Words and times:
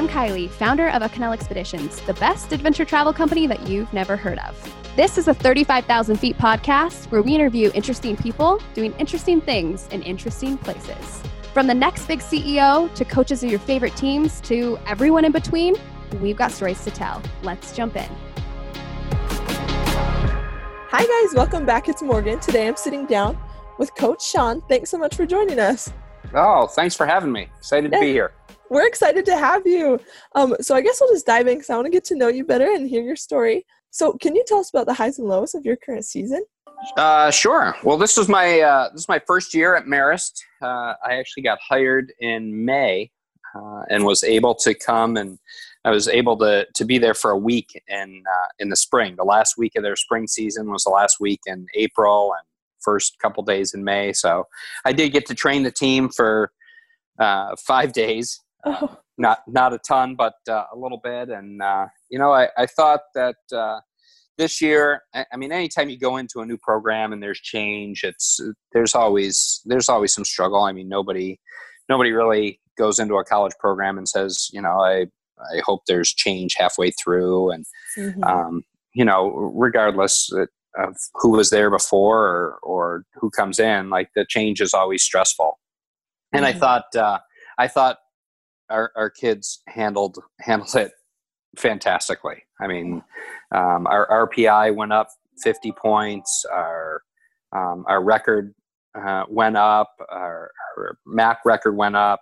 I'm 0.00 0.08
Kylie, 0.08 0.48
founder 0.48 0.88
of 0.88 1.02
Acanela 1.02 1.34
Expeditions, 1.34 2.00
the 2.00 2.14
best 2.14 2.52
adventure 2.52 2.86
travel 2.86 3.12
company 3.12 3.46
that 3.46 3.68
you've 3.68 3.92
never 3.92 4.16
heard 4.16 4.38
of. 4.38 4.56
This 4.96 5.18
is 5.18 5.28
a 5.28 5.34
35,000 5.34 6.16
feet 6.16 6.38
podcast 6.38 7.10
where 7.10 7.20
we 7.20 7.34
interview 7.34 7.70
interesting 7.74 8.16
people 8.16 8.62
doing 8.72 8.94
interesting 8.98 9.42
things 9.42 9.86
in 9.88 10.02
interesting 10.02 10.56
places. 10.56 11.22
From 11.52 11.66
the 11.66 11.74
next 11.74 12.06
big 12.06 12.20
CEO 12.20 12.90
to 12.94 13.04
coaches 13.04 13.44
of 13.44 13.50
your 13.50 13.58
favorite 13.58 13.94
teams 13.94 14.40
to 14.40 14.78
everyone 14.86 15.26
in 15.26 15.32
between, 15.32 15.74
we've 16.22 16.34
got 16.34 16.50
stories 16.50 16.82
to 16.84 16.90
tell. 16.90 17.20
Let's 17.42 17.76
jump 17.76 17.94
in. 17.94 18.08
Hi, 20.88 21.04
guys. 21.04 21.34
Welcome 21.36 21.66
back. 21.66 21.90
It's 21.90 22.00
Morgan. 22.00 22.40
Today 22.40 22.66
I'm 22.66 22.76
sitting 22.76 23.04
down 23.04 23.38
with 23.78 23.94
Coach 23.96 24.24
Sean. 24.24 24.62
Thanks 24.62 24.88
so 24.88 24.96
much 24.96 25.14
for 25.14 25.26
joining 25.26 25.58
us. 25.58 25.92
Oh, 26.32 26.68
thanks 26.68 26.96
for 26.96 27.04
having 27.04 27.32
me. 27.32 27.50
Excited 27.58 27.92
to 27.92 28.00
be 28.00 28.12
here. 28.12 28.32
We're 28.70 28.86
excited 28.86 29.26
to 29.26 29.36
have 29.36 29.66
you. 29.66 30.00
Um, 30.34 30.56
so 30.60 30.74
I 30.74 30.80
guess 30.80 31.02
I'll 31.02 31.08
just 31.08 31.26
dive 31.26 31.48
in 31.48 31.54
because 31.54 31.70
I 31.70 31.74
want 31.74 31.86
to 31.86 31.90
get 31.90 32.04
to 32.04 32.14
know 32.14 32.28
you 32.28 32.44
better 32.44 32.72
and 32.72 32.88
hear 32.88 33.02
your 33.02 33.16
story. 33.16 33.66
So, 33.90 34.12
can 34.12 34.36
you 34.36 34.44
tell 34.46 34.58
us 34.58 34.70
about 34.70 34.86
the 34.86 34.94
highs 34.94 35.18
and 35.18 35.28
lows 35.28 35.54
of 35.54 35.64
your 35.64 35.76
current 35.76 36.04
season? 36.04 36.44
Uh, 36.96 37.30
sure. 37.30 37.74
Well, 37.82 37.98
this 37.98 38.16
was 38.16 38.28
my 38.28 38.60
uh, 38.60 38.90
this 38.92 39.02
is 39.02 39.08
my 39.08 39.20
first 39.26 39.52
year 39.52 39.74
at 39.74 39.86
Marist. 39.86 40.40
Uh, 40.62 40.94
I 41.04 41.16
actually 41.16 41.42
got 41.42 41.58
hired 41.60 42.12
in 42.20 42.64
May 42.64 43.10
uh, 43.54 43.82
and 43.90 44.04
was 44.04 44.22
able 44.22 44.54
to 44.54 44.74
come 44.74 45.16
and 45.16 45.38
I 45.84 45.90
was 45.90 46.08
able 46.08 46.36
to 46.38 46.66
to 46.72 46.84
be 46.84 46.98
there 46.98 47.14
for 47.14 47.32
a 47.32 47.38
week 47.38 47.68
in 47.88 48.22
uh, 48.26 48.48
in 48.60 48.68
the 48.68 48.76
spring. 48.76 49.16
The 49.16 49.24
last 49.24 49.58
week 49.58 49.72
of 49.76 49.82
their 49.82 49.96
spring 49.96 50.26
season 50.26 50.70
was 50.70 50.84
the 50.84 50.90
last 50.90 51.18
week 51.20 51.40
in 51.46 51.66
April 51.74 52.32
and 52.32 52.46
first 52.80 53.18
couple 53.18 53.42
days 53.42 53.74
in 53.74 53.82
May. 53.82 54.12
So 54.12 54.46
I 54.84 54.92
did 54.92 55.12
get 55.12 55.26
to 55.26 55.34
train 55.34 55.64
the 55.64 55.70
team 55.70 56.08
for 56.08 56.52
uh, 57.18 57.56
five 57.56 57.92
days. 57.92 58.40
Oh. 58.64 58.96
Not 59.18 59.40
not 59.46 59.74
a 59.74 59.78
ton, 59.78 60.14
but 60.16 60.34
uh, 60.48 60.64
a 60.72 60.78
little 60.78 61.00
bit. 61.02 61.28
And 61.28 61.60
uh, 61.60 61.86
you 62.08 62.18
know, 62.18 62.32
I, 62.32 62.48
I 62.56 62.66
thought 62.66 63.00
that 63.14 63.36
uh, 63.52 63.80
this 64.38 64.62
year, 64.62 65.02
I, 65.14 65.26
I 65.32 65.36
mean, 65.36 65.52
anytime 65.52 65.90
you 65.90 65.98
go 65.98 66.16
into 66.16 66.40
a 66.40 66.46
new 66.46 66.56
program 66.56 67.12
and 67.12 67.22
there's 67.22 67.40
change, 67.40 68.02
it's 68.02 68.40
there's 68.72 68.94
always 68.94 69.60
there's 69.66 69.90
always 69.90 70.14
some 70.14 70.24
struggle. 70.24 70.62
I 70.62 70.72
mean, 70.72 70.88
nobody 70.88 71.38
nobody 71.88 72.12
really 72.12 72.60
goes 72.78 72.98
into 72.98 73.16
a 73.16 73.24
college 73.24 73.52
program 73.60 73.98
and 73.98 74.08
says, 74.08 74.48
you 74.52 74.62
know, 74.62 74.80
I 74.80 75.06
I 75.38 75.60
hope 75.64 75.82
there's 75.86 76.14
change 76.14 76.54
halfway 76.56 76.90
through, 76.90 77.50
and 77.50 77.66
mm-hmm. 77.98 78.24
um, 78.24 78.62
you 78.94 79.04
know, 79.04 79.28
regardless, 79.54 80.30
of 80.76 80.96
who 81.14 81.30
was 81.30 81.50
there 81.50 81.70
before 81.70 82.26
or, 82.26 82.58
or 82.62 83.04
who 83.14 83.30
comes 83.30 83.58
in 83.58 83.90
like 83.90 84.10
the 84.14 84.24
change 84.28 84.60
is 84.60 84.72
always 84.72 85.02
stressful 85.02 85.58
and 86.32 86.44
mm-hmm. 86.44 86.56
i 86.56 86.58
thought 86.58 86.96
uh, 86.96 87.18
i 87.58 87.66
thought 87.66 87.98
our, 88.70 88.92
our 88.96 89.10
kids 89.10 89.62
handled 89.66 90.18
handled 90.40 90.74
it 90.74 90.92
fantastically 91.56 92.42
i 92.60 92.66
mean 92.66 93.02
um, 93.52 93.86
our 93.86 94.28
rpi 94.28 94.74
went 94.74 94.92
up 94.92 95.08
50 95.42 95.72
points 95.72 96.44
our 96.52 97.02
um, 97.52 97.84
our 97.88 98.02
record 98.02 98.54
uh, 98.94 99.24
went 99.28 99.56
up 99.56 99.94
our, 100.10 100.50
our 100.76 100.98
MAAC 101.06 101.36
record 101.44 101.76
went 101.76 101.96
up 101.96 102.20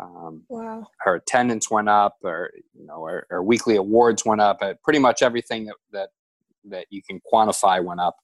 um, 0.00 0.44
wow. 0.48 0.86
Our 1.04 1.16
attendance 1.16 1.70
went 1.70 1.88
up, 1.88 2.16
or 2.22 2.50
you 2.74 2.86
know, 2.86 3.02
our, 3.02 3.26
our 3.30 3.42
weekly 3.42 3.76
awards 3.76 4.24
went 4.24 4.40
up. 4.40 4.58
Uh, 4.62 4.74
pretty 4.82 4.98
much 4.98 5.22
everything 5.22 5.66
that, 5.66 5.76
that 5.92 6.08
that 6.64 6.86
you 6.90 7.02
can 7.02 7.20
quantify 7.32 7.82
went 7.84 8.00
up. 8.00 8.16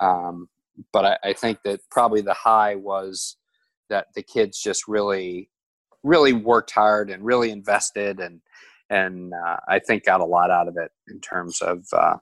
Um, 0.00 0.48
but 0.92 1.04
I, 1.04 1.18
I, 1.30 1.32
think 1.32 1.58
that 1.64 1.80
probably 1.90 2.20
the 2.20 2.34
high 2.34 2.76
was 2.76 3.36
that 3.88 4.06
the 4.14 4.22
kids 4.22 4.60
just 4.60 4.86
really, 4.86 5.50
really 6.08 6.32
worked 6.32 6.70
hard 6.70 7.10
and 7.10 7.24
really 7.24 7.50
invested, 7.50 8.20
and 8.20 8.40
and 8.90 9.32
uh, 9.34 9.56
I 9.68 9.78
think 9.78 10.04
got 10.04 10.20
a 10.20 10.24
lot 10.24 10.50
out 10.50 10.68
of 10.68 10.76
it 10.76 10.90
in 11.08 11.20
terms 11.20 11.60
of 11.60 11.84
uh, 11.92 12.16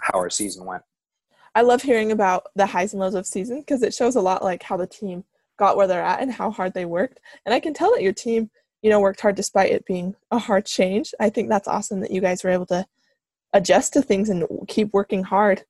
how 0.00 0.18
our 0.18 0.30
season 0.30 0.64
went. 0.64 0.82
I 1.54 1.62
love 1.62 1.82
hearing 1.82 2.12
about 2.12 2.46
the 2.54 2.66
highs 2.66 2.92
and 2.92 3.00
lows 3.00 3.14
of 3.14 3.26
season 3.26 3.60
because 3.60 3.82
it 3.82 3.94
shows 3.94 4.16
a 4.16 4.20
lot 4.20 4.44
like 4.44 4.62
how 4.62 4.76
the 4.76 4.86
team 4.86 5.24
got 5.58 5.76
where 5.76 5.86
they're 5.86 6.02
at 6.02 6.20
and 6.20 6.32
how 6.32 6.50
hard 6.50 6.72
they 6.72 6.84
worked. 6.84 7.20
And 7.44 7.54
I 7.54 7.60
can 7.60 7.74
tell 7.74 7.92
that 7.92 8.02
your 8.02 8.12
team, 8.12 8.50
you 8.80 8.90
know, 8.90 9.00
worked 9.00 9.20
hard 9.20 9.34
despite 9.34 9.72
it 9.72 9.84
being 9.84 10.14
a 10.30 10.38
hard 10.38 10.66
change. 10.66 11.12
I 11.18 11.30
think 11.30 11.48
that's 11.48 11.68
awesome 11.68 12.00
that 12.00 12.12
you 12.12 12.20
guys 12.20 12.44
were 12.44 12.50
able 12.50 12.66
to 12.66 12.86
adjust 13.52 13.92
to 13.94 14.02
things 14.02 14.28
and 14.28 14.46
keep 14.68 14.92
working 14.92 15.24
hard. 15.24 15.64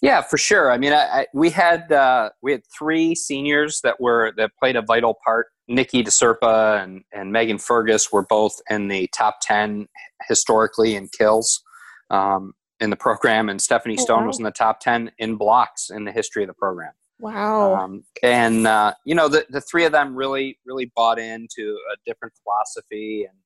Yeah, 0.00 0.22
for 0.22 0.38
sure. 0.38 0.70
I 0.70 0.78
mean, 0.78 0.92
I, 0.92 1.04
I, 1.04 1.26
we 1.34 1.50
had 1.50 1.92
uh, 1.92 2.30
we 2.42 2.52
had 2.52 2.62
three 2.66 3.14
seniors 3.14 3.80
that 3.82 4.00
were 4.00 4.32
that 4.38 4.52
played 4.58 4.76
a 4.76 4.82
vital 4.82 5.18
part. 5.24 5.48
Nikki 5.68 6.04
DeSerpa 6.04 6.82
and, 6.82 7.04
and 7.12 7.32
Megan 7.32 7.58
Fergus 7.58 8.12
were 8.12 8.24
both 8.24 8.60
in 8.68 8.88
the 8.88 9.08
top 9.14 9.38
ten 9.40 9.88
historically 10.28 10.94
in 10.94 11.08
kills 11.08 11.62
um, 12.10 12.52
in 12.80 12.90
the 12.90 12.96
program, 12.96 13.48
and 13.48 13.60
Stephanie 13.60 13.96
oh, 13.98 14.02
Stone 14.02 14.20
wow. 14.22 14.26
was 14.26 14.38
in 14.38 14.44
the 14.44 14.50
top 14.50 14.80
ten 14.80 15.10
in 15.18 15.36
blocks 15.36 15.90
in 15.90 16.04
the 16.04 16.12
history 16.12 16.42
of 16.42 16.48
the 16.48 16.54
program. 16.54 16.92
Wow! 17.18 17.76
Um, 17.76 18.04
and 18.22 18.66
uh, 18.66 18.94
you 19.04 19.14
know, 19.14 19.28
the 19.28 19.46
the 19.48 19.60
three 19.60 19.84
of 19.84 19.92
them 19.92 20.14
really 20.14 20.58
really 20.66 20.92
bought 20.94 21.18
into 21.18 21.76
a 21.92 21.96
different 22.04 22.34
philosophy 22.42 23.26
and 23.28 23.38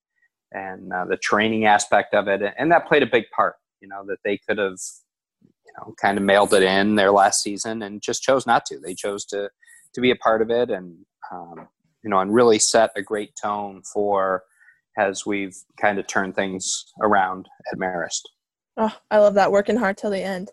and 0.51 0.93
uh, 0.93 1.05
the 1.05 1.19
training 1.19 1.67
aspect 1.67 2.15
of 2.15 2.27
it, 2.27 2.43
and 2.59 2.73
that 2.73 2.89
played 2.89 3.03
a 3.03 3.07
big 3.07 3.25
part 3.35 3.57
you 3.81 3.89
know 3.89 4.05
that 4.07 4.19
they 4.25 4.39
could 4.39 4.59
have 4.59 4.79
you 5.43 5.73
know 5.77 5.95
kind 6.01 6.19
of 6.19 6.25
mailed 6.25 6.53
it 6.53 6.63
in 6.63 6.95
their 6.95 7.11
last 7.11 7.43
season 7.43 7.83
and 7.83 8.03
just 8.03 8.23
chose 8.23 8.47
not 8.47 8.65
to 8.67 8.79
they 8.79 8.95
chose 8.95 9.25
to 9.25 9.49
to 9.95 10.01
be 10.01 10.11
a 10.11 10.17
part 10.17 10.43
of 10.43 10.51
it 10.51 10.71
and 10.71 10.97
um, 11.33 11.69
you 12.09 12.11
know 12.11 12.21
and 12.21 12.33
really 12.33 12.59
set 12.59 12.91
a 12.97 13.03
great 13.03 13.37
tone 13.37 13.83
for 13.83 14.43
as 14.97 15.27
we've 15.27 15.55
kind 15.79 15.99
of 15.99 16.07
turned 16.07 16.35
things 16.35 16.87
around 17.03 17.47
at 17.71 17.79
marist. 17.79 18.23
Oh 18.79 18.97
i 19.11 19.19
love 19.19 19.35
that 19.35 19.53
working 19.53 19.77
hard 19.77 19.99
till 19.99 20.11
the 20.11 20.23
end. 20.23 20.51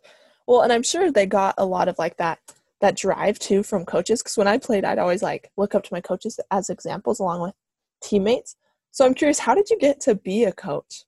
Well 0.48 0.64
and 0.64 0.74
i'm 0.74 0.84
sure 0.84 1.10
they 1.10 1.26
got 1.26 1.56
a 1.58 1.66
lot 1.66 1.88
of 1.88 1.98
like 1.98 2.18
that 2.18 2.40
that 2.82 2.98
drive 2.98 3.40
too 3.40 3.64
from 3.64 3.86
coaches 3.86 4.22
because 4.22 4.38
when 4.38 4.50
i 4.50 4.58
played 4.58 4.84
i'd 4.84 5.00
always 5.00 5.24
like 5.24 5.50
look 5.56 5.74
up 5.74 5.84
to 5.84 5.94
my 5.94 6.02
coaches 6.02 6.42
as 6.52 6.70
examples 6.70 7.22
along 7.22 7.42
with 7.42 7.54
teammates. 8.04 8.58
So 8.92 9.06
i'm 9.06 9.14
curious 9.14 9.40
how 9.40 9.56
did 9.56 9.70
you 9.70 9.80
get 9.80 10.02
to 10.02 10.14
be 10.14 10.44
a 10.44 10.52
coach? 10.52 11.06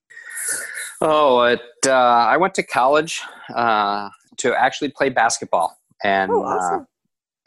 Oh, 1.01 1.41
it, 1.41 1.61
uh, 1.85 1.91
I 1.91 2.37
went 2.37 2.55
to 2.55 2.63
college 2.63 3.21
uh, 3.53 4.09
to 4.37 4.55
actually 4.55 4.89
play 4.89 5.09
basketball, 5.09 5.77
and 6.03 6.31
oh, 6.31 6.43
awesome. 6.43 6.81
uh, 6.81 6.85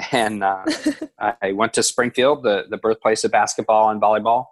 and 0.13 0.43
uh, 0.43 0.65
I 1.43 1.53
went 1.53 1.73
to 1.75 1.83
Springfield, 1.83 2.43
the 2.43 2.65
the 2.69 2.77
birthplace 2.77 3.25
of 3.25 3.31
basketball 3.31 3.91
and 3.91 4.01
volleyball. 4.01 4.47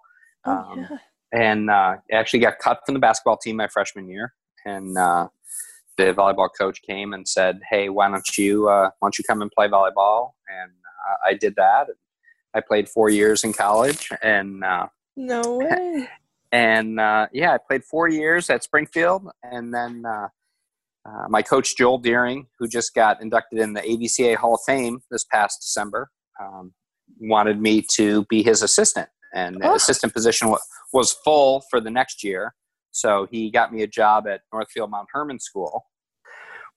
Oh, 0.44 0.52
um, 0.52 0.86
yeah. 0.90 0.98
And 1.30 1.70
uh, 1.70 1.96
actually 2.10 2.40
got 2.40 2.58
cut 2.58 2.80
from 2.86 2.94
the 2.94 3.00
basketball 3.00 3.36
team 3.36 3.56
my 3.56 3.68
freshman 3.68 4.08
year, 4.08 4.34
and 4.64 4.96
uh, 4.96 5.28
the 5.96 6.14
volleyball 6.14 6.48
coach 6.58 6.80
came 6.82 7.12
and 7.12 7.28
said, 7.28 7.60
"Hey, 7.68 7.88
why 7.88 8.08
don't 8.08 8.38
you 8.38 8.64
why 8.64 8.90
don't 9.02 9.18
you 9.18 9.24
come 9.24 9.42
and 9.42 9.50
play 9.50 9.68
volleyball?" 9.68 10.32
And 10.48 10.72
I 11.26 11.34
did 11.34 11.54
that. 11.56 11.88
I 12.54 12.60
played 12.60 12.88
four 12.88 13.10
years 13.10 13.44
in 13.44 13.52
college, 13.52 14.08
and 14.22 14.64
no 15.16 15.42
way 15.58 16.08
and 16.52 16.98
uh, 16.98 17.26
yeah, 17.32 17.52
I 17.52 17.58
played 17.58 17.84
four 17.84 18.08
years 18.08 18.50
at 18.50 18.64
Springfield, 18.64 19.28
and 19.42 19.72
then 19.72 20.04
uh, 21.08 21.28
my 21.28 21.42
coach 21.42 21.76
Joel 21.76 21.98
Dearing, 21.98 22.46
who 22.58 22.68
just 22.68 22.94
got 22.94 23.22
inducted 23.22 23.58
in 23.58 23.72
the 23.72 23.80
AVCA 23.80 24.36
Hall 24.36 24.54
of 24.54 24.60
Fame 24.66 25.00
this 25.10 25.24
past 25.24 25.60
December, 25.60 26.10
um, 26.40 26.72
wanted 27.20 27.60
me 27.60 27.82
to 27.94 28.24
be 28.28 28.42
his 28.42 28.62
assistant, 28.62 29.08
and 29.34 29.56
the 29.56 29.70
oh. 29.70 29.74
assistant 29.74 30.12
position 30.12 30.48
w- 30.48 30.60
was 30.92 31.12
full 31.24 31.62
for 31.70 31.80
the 31.80 31.90
next 31.90 32.22
year. 32.22 32.54
So 32.90 33.26
he 33.30 33.50
got 33.50 33.72
me 33.72 33.82
a 33.82 33.86
job 33.86 34.26
at 34.26 34.42
Northfield 34.52 34.90
Mount 34.90 35.08
Hermon 35.12 35.38
School, 35.38 35.86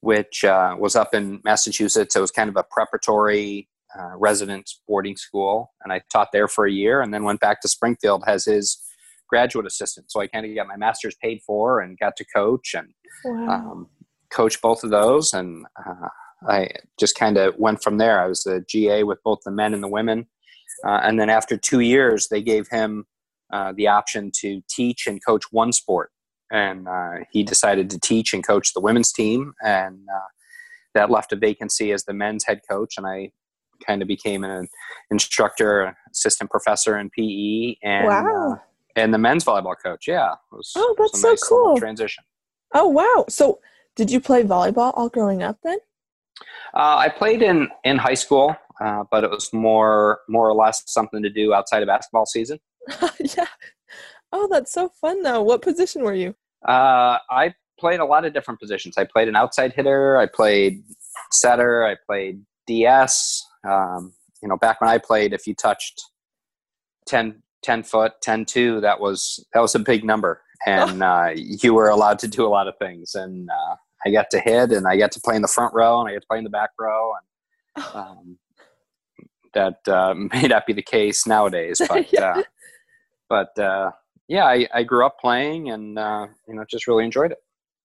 which 0.00 0.44
uh, 0.44 0.76
was 0.78 0.96
up 0.96 1.14
in 1.14 1.40
Massachusetts. 1.44 2.16
It 2.16 2.20
was 2.20 2.30
kind 2.30 2.48
of 2.48 2.56
a 2.56 2.64
preparatory 2.70 3.68
uh, 3.98 4.16
resident 4.16 4.70
boarding 4.88 5.16
school, 5.16 5.72
and 5.82 5.92
I 5.92 6.00
taught 6.10 6.28
there 6.32 6.48
for 6.48 6.66
a 6.66 6.72
year, 6.72 7.02
and 7.02 7.12
then 7.12 7.24
went 7.24 7.40
back 7.40 7.60
to 7.62 7.68
Springfield 7.68 8.24
as 8.26 8.46
his 8.46 8.80
graduate 9.28 9.66
assistant. 9.66 10.10
So 10.10 10.20
I 10.20 10.26
kind 10.26 10.46
of 10.46 10.54
got 10.54 10.66
my 10.66 10.76
master's 10.76 11.16
paid 11.22 11.40
for 11.46 11.80
and 11.80 11.98
got 11.98 12.16
to 12.16 12.24
coach 12.34 12.74
and 12.74 12.88
wow. 13.24 13.50
um, 13.50 13.88
coach 14.32 14.60
both 14.60 14.84
of 14.84 14.90
those. 14.90 15.32
And 15.32 15.66
uh, 15.86 16.08
I 16.48 16.70
just 16.98 17.16
kind 17.16 17.36
of 17.36 17.54
went 17.58 17.82
from 17.82 17.98
there. 17.98 18.20
I 18.20 18.26
was 18.26 18.42
the 18.42 18.64
GA 18.68 19.04
with 19.04 19.22
both 19.22 19.40
the 19.44 19.50
men 19.50 19.74
and 19.74 19.82
the 19.82 19.88
women. 19.88 20.26
Uh, 20.84 21.00
and 21.02 21.20
then 21.20 21.30
after 21.30 21.56
two 21.56 21.80
years, 21.80 22.28
they 22.28 22.42
gave 22.42 22.68
him 22.68 23.04
uh, 23.52 23.72
the 23.76 23.86
option 23.86 24.30
to 24.40 24.62
teach 24.68 25.06
and 25.06 25.24
coach 25.24 25.44
one 25.50 25.72
sport. 25.72 26.10
And 26.50 26.88
uh, 26.88 27.24
he 27.30 27.42
decided 27.42 27.88
to 27.90 28.00
teach 28.00 28.34
and 28.34 28.46
coach 28.46 28.74
the 28.74 28.80
women's 28.80 29.12
team. 29.12 29.54
And 29.62 30.00
uh, 30.14 30.28
that 30.94 31.10
left 31.10 31.32
a 31.32 31.36
vacancy 31.36 31.92
as 31.92 32.04
the 32.04 32.12
men's 32.12 32.44
head 32.44 32.60
coach. 32.68 32.94
And 32.96 33.06
I 33.06 33.30
kind 33.86 34.02
of 34.02 34.08
became 34.08 34.44
an 34.44 34.68
instructor, 35.10 35.96
assistant 36.10 36.50
professor 36.50 36.98
in 36.98 37.10
PE. 37.10 37.76
And 37.82 38.06
wow 38.06 38.52
uh, 38.52 38.56
and 38.96 39.12
the 39.12 39.18
men's 39.18 39.44
volleyball 39.44 39.74
coach. 39.82 40.06
Yeah. 40.06 40.34
Was, 40.50 40.72
oh, 40.76 40.94
that's 40.98 41.20
so 41.20 41.30
nice 41.30 41.42
cool. 41.42 41.78
Transition. 41.78 42.24
Oh 42.74 42.88
wow! 42.88 43.26
So, 43.28 43.60
did 43.96 44.10
you 44.10 44.20
play 44.20 44.42
volleyball 44.42 44.92
all 44.94 45.08
growing 45.08 45.42
up 45.42 45.58
then? 45.62 45.78
Uh, 46.74 46.96
I 46.96 47.08
played 47.08 47.42
in 47.42 47.68
in 47.84 47.98
high 47.98 48.14
school, 48.14 48.56
uh, 48.82 49.04
but 49.10 49.24
it 49.24 49.30
was 49.30 49.52
more 49.52 50.20
more 50.28 50.48
or 50.48 50.54
less 50.54 50.82
something 50.86 51.22
to 51.22 51.30
do 51.30 51.52
outside 51.52 51.82
of 51.82 51.88
basketball 51.88 52.26
season. 52.26 52.58
yeah, 53.36 53.46
Oh, 54.32 54.48
that's 54.50 54.72
so 54.72 54.90
fun 55.00 55.22
though. 55.22 55.42
What 55.42 55.62
position 55.62 56.02
were 56.02 56.14
you? 56.14 56.34
Uh, 56.66 57.18
I 57.30 57.54
played 57.78 58.00
a 58.00 58.04
lot 58.04 58.24
of 58.24 58.32
different 58.32 58.58
positions. 58.58 58.96
I 58.96 59.04
played 59.04 59.28
an 59.28 59.36
outside 59.36 59.74
hitter. 59.74 60.16
I 60.16 60.26
played 60.26 60.82
setter. 61.30 61.84
I 61.84 61.96
played 62.06 62.42
DS. 62.66 63.44
Um, 63.68 64.14
you 64.42 64.48
know, 64.48 64.56
back 64.56 64.80
when 64.80 64.88
I 64.88 64.98
played, 64.98 65.34
if 65.34 65.46
you 65.46 65.54
touched 65.54 66.00
10, 67.06 67.42
10 67.62 67.82
foot, 67.82 68.14
10 68.22 68.46
2, 68.46 68.80
that 68.80 69.00
was, 69.00 69.44
that 69.52 69.60
was 69.60 69.74
a 69.74 69.78
big 69.78 70.02
number. 70.02 70.40
And 70.66 71.02
uh, 71.02 71.30
you 71.34 71.74
were 71.74 71.88
allowed 71.88 72.18
to 72.20 72.28
do 72.28 72.46
a 72.46 72.48
lot 72.48 72.68
of 72.68 72.76
things. 72.78 73.14
And 73.14 73.50
uh, 73.50 73.76
I 74.06 74.10
got 74.10 74.30
to 74.30 74.40
hit 74.40 74.72
and 74.72 74.86
I 74.86 74.96
got 74.96 75.12
to 75.12 75.20
play 75.20 75.36
in 75.36 75.42
the 75.42 75.48
front 75.48 75.74
row 75.74 76.00
and 76.00 76.08
I 76.08 76.12
got 76.14 76.20
to 76.22 76.26
play 76.28 76.38
in 76.38 76.44
the 76.44 76.50
back 76.50 76.70
row. 76.78 77.12
And 77.76 77.84
um, 77.94 78.38
that 79.54 79.78
uh, 79.88 80.14
may 80.32 80.42
not 80.48 80.66
be 80.66 80.72
the 80.72 80.82
case 80.82 81.26
nowadays, 81.26 81.80
but, 81.88 82.12
Yeah. 82.12 82.36
uh, 82.38 82.42
but 83.28 83.58
uh, 83.58 83.90
yeah, 84.28 84.44
I, 84.44 84.68
I 84.72 84.82
grew 84.82 85.04
up 85.04 85.18
playing 85.18 85.70
and, 85.70 85.98
uh, 85.98 86.26
you 86.48 86.54
know, 86.54 86.64
just 86.68 86.86
really 86.86 87.04
enjoyed 87.04 87.32
it. 87.32 87.38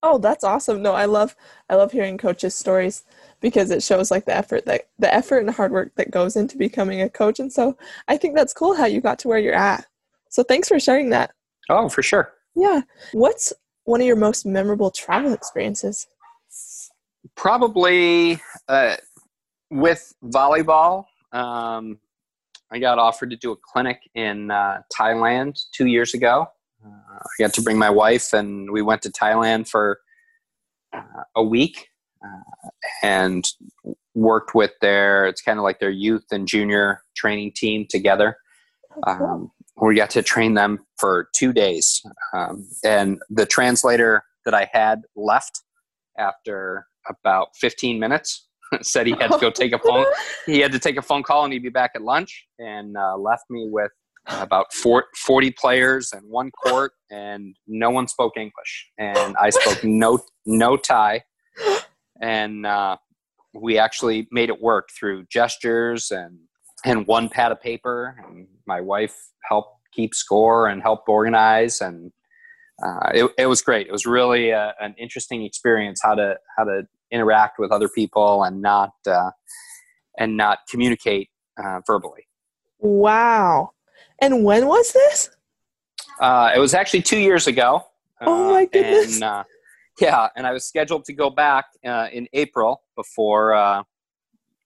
Oh, 0.03 0.19
that's 0.19 0.44
awesome. 0.44 0.83
No, 0.83 0.94
I 0.94 1.06
love 1.06 1.35
I 1.69 1.75
love 1.75 1.91
hearing 1.91 2.19
coaches' 2.19 2.53
stories 2.53 3.03
because 3.41 3.71
it 3.71 3.81
shows 3.81 4.12
like 4.12 4.25
the 4.25 4.38
effort 4.38 4.65
that 4.68 4.88
the 5.00 5.12
effort 5.12 5.39
and 5.39 5.50
hard 5.50 5.71
work 5.71 5.95
that 5.95 6.12
goes 6.12 6.35
into 6.35 6.56
becoming 6.56 7.01
a 7.01 7.09
coach. 7.09 7.39
And 7.39 7.51
so 7.51 7.75
I 8.07 8.15
think 8.15 8.35
that's 8.35 8.53
cool 8.53 8.75
how 8.75 8.85
you 8.85 9.01
got 9.01 9.18
to 9.19 9.27
where 9.27 9.39
you're 9.39 9.56
at. 9.56 9.88
So 10.30 10.44
thanks 10.44 10.68
for 10.68 10.80
sharing 10.80 11.09
that. 11.09 11.31
Oh, 11.69 11.89
for 11.89 12.03
sure. 12.03 12.31
Yeah. 12.57 12.81
What's 13.13 13.54
one 13.83 14.01
of 14.01 14.07
your 14.07 14.15
most 14.15 14.45
memorable 14.45 14.89
travel 14.92 15.31
experiences? 15.31 16.07
Probably 17.36 18.42
uh, 18.68 18.95
with 19.69 20.13
volleyball. 20.24 21.06
Um, 21.31 22.00
I 22.71 22.80
got 22.80 22.98
offered 23.00 23.30
to 23.30 23.38
do 23.38 23.51
a 23.51 23.56
clinic 23.56 24.01
in 24.15 24.50
uh, 24.51 24.81
Thailand 24.98 25.59
two 25.71 25.86
years 25.86 26.13
ago. 26.13 26.48
Uh, 26.86 26.89
I 26.89 27.27
got 27.39 27.54
to 27.54 27.62
bring 27.62 27.77
my 27.77 27.89
wife, 27.89 28.33
and 28.33 28.71
we 28.71 28.81
went 28.81 29.04
to 29.04 29.09
Thailand 29.09 29.68
for 29.69 30.00
uh, 30.94 31.24
a 31.36 31.44
week 31.44 31.89
uh, 32.24 32.69
and 33.04 33.45
worked 34.15 34.56
with 34.56 34.71
their. 34.81 35.27
It's 35.27 35.42
kind 35.42 35.59
of 35.59 35.63
like 35.63 35.80
their 35.80 35.92
youth 35.92 36.25
and 36.31 36.48
junior 36.48 37.04
training 37.15 37.54
team 37.56 37.86
together. 37.89 38.38
Oh. 39.06 39.12
Um, 39.12 39.51
we 39.81 39.95
got 39.95 40.09
to 40.12 40.24
train 40.24 40.53
them 40.56 40.79
for 41.00 41.29
two 41.35 41.53
days, 41.53 42.01
um, 42.33 42.68
and 42.83 43.19
the 43.29 43.45
translator 43.45 44.24
that 44.45 44.53
I 44.53 44.69
had 44.71 45.01
left 45.15 45.62
after 46.18 46.88
about 47.07 47.50
15 47.59 48.00
minutes. 48.00 48.44
said 48.81 49.07
he 49.07 49.13
had 49.13 49.31
to 49.31 49.38
go 49.39 49.50
take 49.50 49.71
a 49.71 49.79
phone. 49.79 50.06
He 50.45 50.59
had 50.59 50.74
to 50.74 50.79
take 50.79 50.97
a 50.97 51.01
phone 51.01 51.24
call, 51.24 51.45
and 51.45 51.53
he'd 51.53 51.63
be 51.63 51.69
back 51.69 51.91
at 51.95 52.01
lunch. 52.01 52.47
And 52.59 52.97
uh, 52.97 53.15
left 53.18 53.44
me 53.50 53.68
with 53.69 53.91
about 54.27 54.74
four, 54.74 55.06
40 55.15 55.51
players 55.51 56.12
and 56.13 56.21
one 56.30 56.51
court, 56.51 56.91
and 57.09 57.56
no 57.68 57.89
one 57.89 58.07
spoke 58.07 58.38
English, 58.38 58.89
and 58.97 59.35
I 59.38 59.50
spoke 59.50 59.83
no 59.83 60.19
no 60.45 60.77
Thai, 60.77 61.23
and 62.21 62.65
uh, 62.65 62.97
we 63.53 63.77
actually 63.77 64.27
made 64.31 64.50
it 64.50 64.62
work 64.62 64.89
through 64.97 65.25
gestures 65.31 66.12
and 66.12 66.39
and 66.89 67.07
one 67.07 67.30
pad 67.30 67.51
of 67.51 67.62
paper. 67.62 68.16
And 68.24 68.48
my 68.66 68.81
wife 68.81 69.16
helped 69.50 69.74
keep 69.92 70.13
score 70.13 70.68
and 70.68 70.81
helped 70.81 71.07
organize, 71.10 71.81
and 71.81 72.12
uh, 72.84 73.10
it, 73.13 73.31
it 73.38 73.48
was 73.48 73.62
great. 73.62 73.88
It 73.88 73.92
was 73.92 74.06
really 74.06 74.51
a, 74.51 74.74
an 74.80 74.95
interesting 74.98 75.44
experience 75.44 76.00
how 76.04 76.16
to 76.16 76.36
how 76.56 76.63
to 76.66 76.88
interact 77.12 77.57
with 77.60 77.72
other 77.72 77.89
people 77.89 78.44
and 78.44 78.62
not 78.62 78.92
uh, 79.06 79.31
and 80.18 80.36
not 80.36 80.60
communicate 80.69 81.30
uh, 81.63 81.80
verbally. 81.88 82.28
Wow. 82.80 83.72
And 84.19 84.44
when 84.44 84.68
was 84.68 84.94
this? 84.94 85.30
Uh, 86.19 86.51
it 86.56 86.60
was 86.60 86.74
actually 86.74 87.04
two 87.04 87.19
years 87.19 87.48
ago. 87.48 87.83
Oh 88.22 88.50
Uh, 88.50 88.54
my 88.54 88.66
goodness. 88.66 89.16
And, 89.16 89.24
uh, 89.24 89.44
yeah, 90.00 90.28
and 90.36 90.45
I 90.45 90.51
was 90.51 90.66
scheduled 90.66 91.06
to 91.06 91.13
go 91.13 91.30
back 91.30 91.66
uh, 91.86 92.07
in 92.12 92.28
April 92.33 92.81
before 92.95 93.54
uh, 93.54 93.83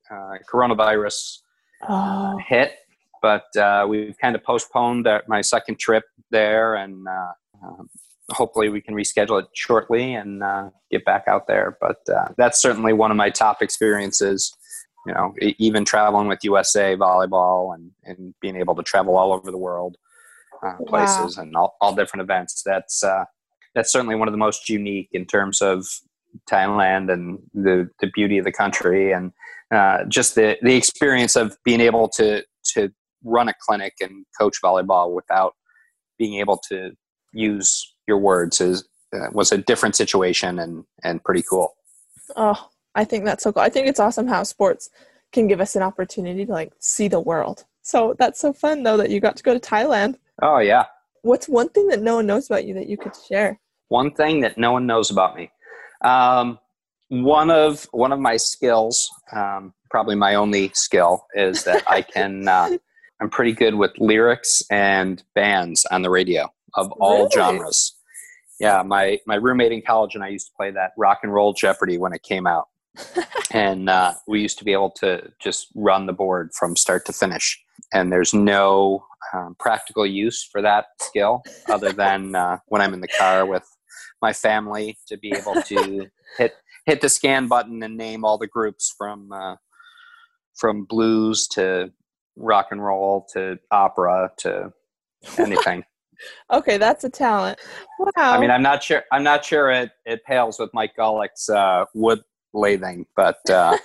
uh, 0.09 0.33
coronavirus 0.51 1.39
Oh, 1.89 2.37
hit, 2.47 2.73
but 3.21 3.45
uh, 3.57 3.85
we've 3.89 4.15
kind 4.21 4.35
of 4.35 4.43
postponed 4.43 5.07
uh, 5.07 5.21
my 5.27 5.41
second 5.41 5.79
trip 5.79 6.03
there, 6.29 6.75
and 6.75 7.07
uh, 7.07 7.31
um, 7.63 7.89
hopefully 8.31 8.69
we 8.69 8.81
can 8.81 8.95
reschedule 8.95 9.41
it 9.41 9.47
shortly 9.53 10.13
and 10.13 10.43
uh, 10.43 10.69
get 10.91 11.03
back 11.05 11.23
out 11.27 11.47
there. 11.47 11.77
But 11.81 11.97
uh, 12.13 12.29
that's 12.37 12.61
certainly 12.61 12.93
one 12.93 13.11
of 13.11 13.17
my 13.17 13.29
top 13.29 13.61
experiences. 13.61 14.55
You 15.07 15.13
know, 15.13 15.33
even 15.57 15.83
traveling 15.83 16.27
with 16.27 16.43
USA 16.43 16.95
volleyball 16.95 17.73
and, 17.73 17.89
and 18.03 18.35
being 18.39 18.55
able 18.55 18.75
to 18.75 18.83
travel 18.83 19.17
all 19.17 19.33
over 19.33 19.49
the 19.49 19.57
world, 19.57 19.97
uh, 20.63 20.73
Wow. 20.79 20.85
places 20.87 21.37
and 21.37 21.55
all, 21.55 21.75
all 21.81 21.95
different 21.95 22.21
events. 22.21 22.61
That's 22.63 23.03
uh, 23.03 23.25
that's 23.73 23.91
certainly 23.91 24.15
one 24.15 24.27
of 24.27 24.31
the 24.31 24.37
most 24.37 24.69
unique 24.69 25.09
in 25.11 25.25
terms 25.25 25.61
of 25.61 25.87
Thailand 26.49 27.11
and 27.11 27.39
the, 27.53 27.89
the 27.99 28.07
beauty 28.13 28.37
of 28.37 28.45
the 28.45 28.51
country 28.51 29.11
and 29.11 29.31
uh, 29.71 30.03
just 30.05 30.35
the, 30.35 30.57
the 30.61 30.75
experience 30.75 31.35
of 31.35 31.57
being 31.63 31.81
able 31.81 32.07
to 32.09 32.43
to 32.73 32.89
run 33.23 33.49
a 33.49 33.53
clinic 33.65 33.93
and 34.01 34.25
coach 34.39 34.57
volleyball 34.63 35.13
without 35.13 35.53
being 36.17 36.39
able 36.39 36.57
to 36.69 36.91
use 37.33 37.93
your 38.07 38.17
words 38.17 38.59
is 38.61 38.87
uh, 39.15 39.27
was 39.31 39.51
a 39.51 39.57
different 39.57 39.95
situation 39.95 40.59
and 40.59 40.83
and 41.03 41.23
pretty 41.23 41.43
cool. 41.49 41.73
oh, 42.35 42.69
I 42.95 43.05
think 43.05 43.25
that's 43.25 43.43
so 43.43 43.51
cool. 43.51 43.63
I 43.63 43.69
think 43.69 43.87
it's 43.87 43.99
awesome 43.99 44.27
how 44.27 44.43
sports 44.43 44.89
can 45.31 45.47
give 45.47 45.61
us 45.61 45.75
an 45.75 45.81
opportunity 45.81 46.45
to 46.45 46.51
like 46.51 46.73
see 46.79 47.07
the 47.07 47.19
world. 47.19 47.65
So 47.83 48.15
that's 48.19 48.39
so 48.39 48.53
fun 48.53 48.83
though 48.83 48.97
that 48.97 49.09
you 49.09 49.19
got 49.19 49.37
to 49.37 49.43
go 49.43 49.53
to 49.53 49.59
Thailand. 49.59 50.15
Oh 50.41 50.59
yeah, 50.59 50.85
What's 51.23 51.47
one 51.47 51.69
thing 51.69 51.87
that 51.89 52.01
no 52.01 52.15
one 52.15 52.25
knows 52.25 52.47
about 52.47 52.65
you 52.65 52.73
that 52.73 52.87
you 52.87 52.97
could 52.97 53.13
share? 53.27 53.59
one 53.89 54.09
thing 54.13 54.39
that 54.39 54.57
no 54.57 54.71
one 54.71 54.87
knows 54.87 55.11
about 55.11 55.35
me. 55.35 55.51
Um, 56.01 56.59
one 57.11 57.51
of 57.51 57.87
one 57.91 58.13
of 58.13 58.19
my 58.19 58.37
skills, 58.37 59.09
um, 59.33 59.73
probably 59.89 60.15
my 60.15 60.35
only 60.35 60.71
skill, 60.73 61.27
is 61.35 61.65
that 61.65 61.83
I 61.87 62.01
can. 62.13 62.47
Uh, 62.47 62.77
I'm 63.19 63.29
pretty 63.29 63.51
good 63.51 63.75
with 63.75 63.91
lyrics 63.99 64.63
and 64.71 65.21
bands 65.35 65.85
on 65.91 66.01
the 66.01 66.09
radio 66.09 66.49
of 66.73 66.91
all 66.93 67.25
Really? 67.25 67.29
genres. 67.35 67.95
Yeah, 68.59 68.81
my 68.83 69.19
my 69.27 69.35
roommate 69.35 69.73
in 69.73 69.81
college 69.85 70.15
and 70.15 70.23
I 70.23 70.29
used 70.29 70.47
to 70.47 70.53
play 70.57 70.71
that 70.71 70.91
rock 70.97 71.19
and 71.21 71.33
roll 71.33 71.53
Jeopardy 71.53 71.97
when 71.97 72.13
it 72.13 72.23
came 72.23 72.47
out, 72.47 72.69
and 73.51 73.89
uh, 73.89 74.13
we 74.27 74.39
used 74.39 74.57
to 74.59 74.63
be 74.63 74.71
able 74.71 74.91
to 75.01 75.31
just 75.41 75.67
run 75.75 76.05
the 76.05 76.13
board 76.13 76.51
from 76.57 76.75
start 76.77 77.05
to 77.07 77.13
finish. 77.13 77.61
And 77.93 78.11
there's 78.11 78.33
no 78.33 79.03
um, 79.33 79.55
practical 79.59 80.05
use 80.05 80.47
for 80.49 80.61
that 80.61 80.85
skill 81.01 81.43
other 81.67 81.91
than 81.91 82.35
uh, 82.35 82.59
when 82.67 82.81
I'm 82.81 82.93
in 82.93 83.01
the 83.01 83.07
car 83.07 83.45
with 83.45 83.65
my 84.21 84.31
family 84.31 84.97
to 85.07 85.17
be 85.17 85.33
able 85.35 85.61
to 85.63 86.07
hit 86.37 86.53
hit 86.91 86.99
the 86.99 87.07
scan 87.07 87.47
button 87.47 87.81
and 87.83 87.95
name 87.95 88.25
all 88.25 88.37
the 88.37 88.47
groups 88.47 88.93
from 88.97 89.31
uh, 89.31 89.55
from 90.55 90.83
blues 90.83 91.47
to 91.47 91.89
rock 92.35 92.67
and 92.71 92.83
roll 92.83 93.25
to 93.33 93.57
opera 93.71 94.29
to 94.37 94.73
anything. 95.37 95.85
Okay, 96.51 96.77
that's 96.77 97.05
a 97.05 97.09
talent. 97.09 97.59
Wow. 97.97 98.11
I 98.17 98.39
mean, 98.39 98.51
I'm 98.51 98.61
not 98.61 98.83
sure. 98.83 99.03
I'm 99.11 99.23
not 99.23 99.45
sure 99.45 99.71
it, 99.71 99.91
it 100.05 100.23
pales 100.25 100.59
with 100.59 100.69
Mike 100.73 100.91
Gullick's 100.97 101.49
uh, 101.49 101.85
wood 101.93 102.21
lathing, 102.53 103.05
but 103.15 103.39
uh, 103.49 103.77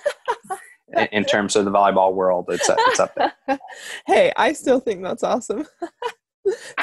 in, 0.97 1.07
in 1.13 1.23
terms 1.23 1.55
of 1.55 1.63
the 1.63 1.71
volleyball 1.71 2.13
world, 2.13 2.47
it's 2.49 2.69
it's 2.69 2.99
up 2.99 3.15
there. 3.15 3.33
hey, 4.05 4.33
I 4.35 4.51
still 4.51 4.81
think 4.81 5.01
that's 5.01 5.23
awesome. 5.23 5.65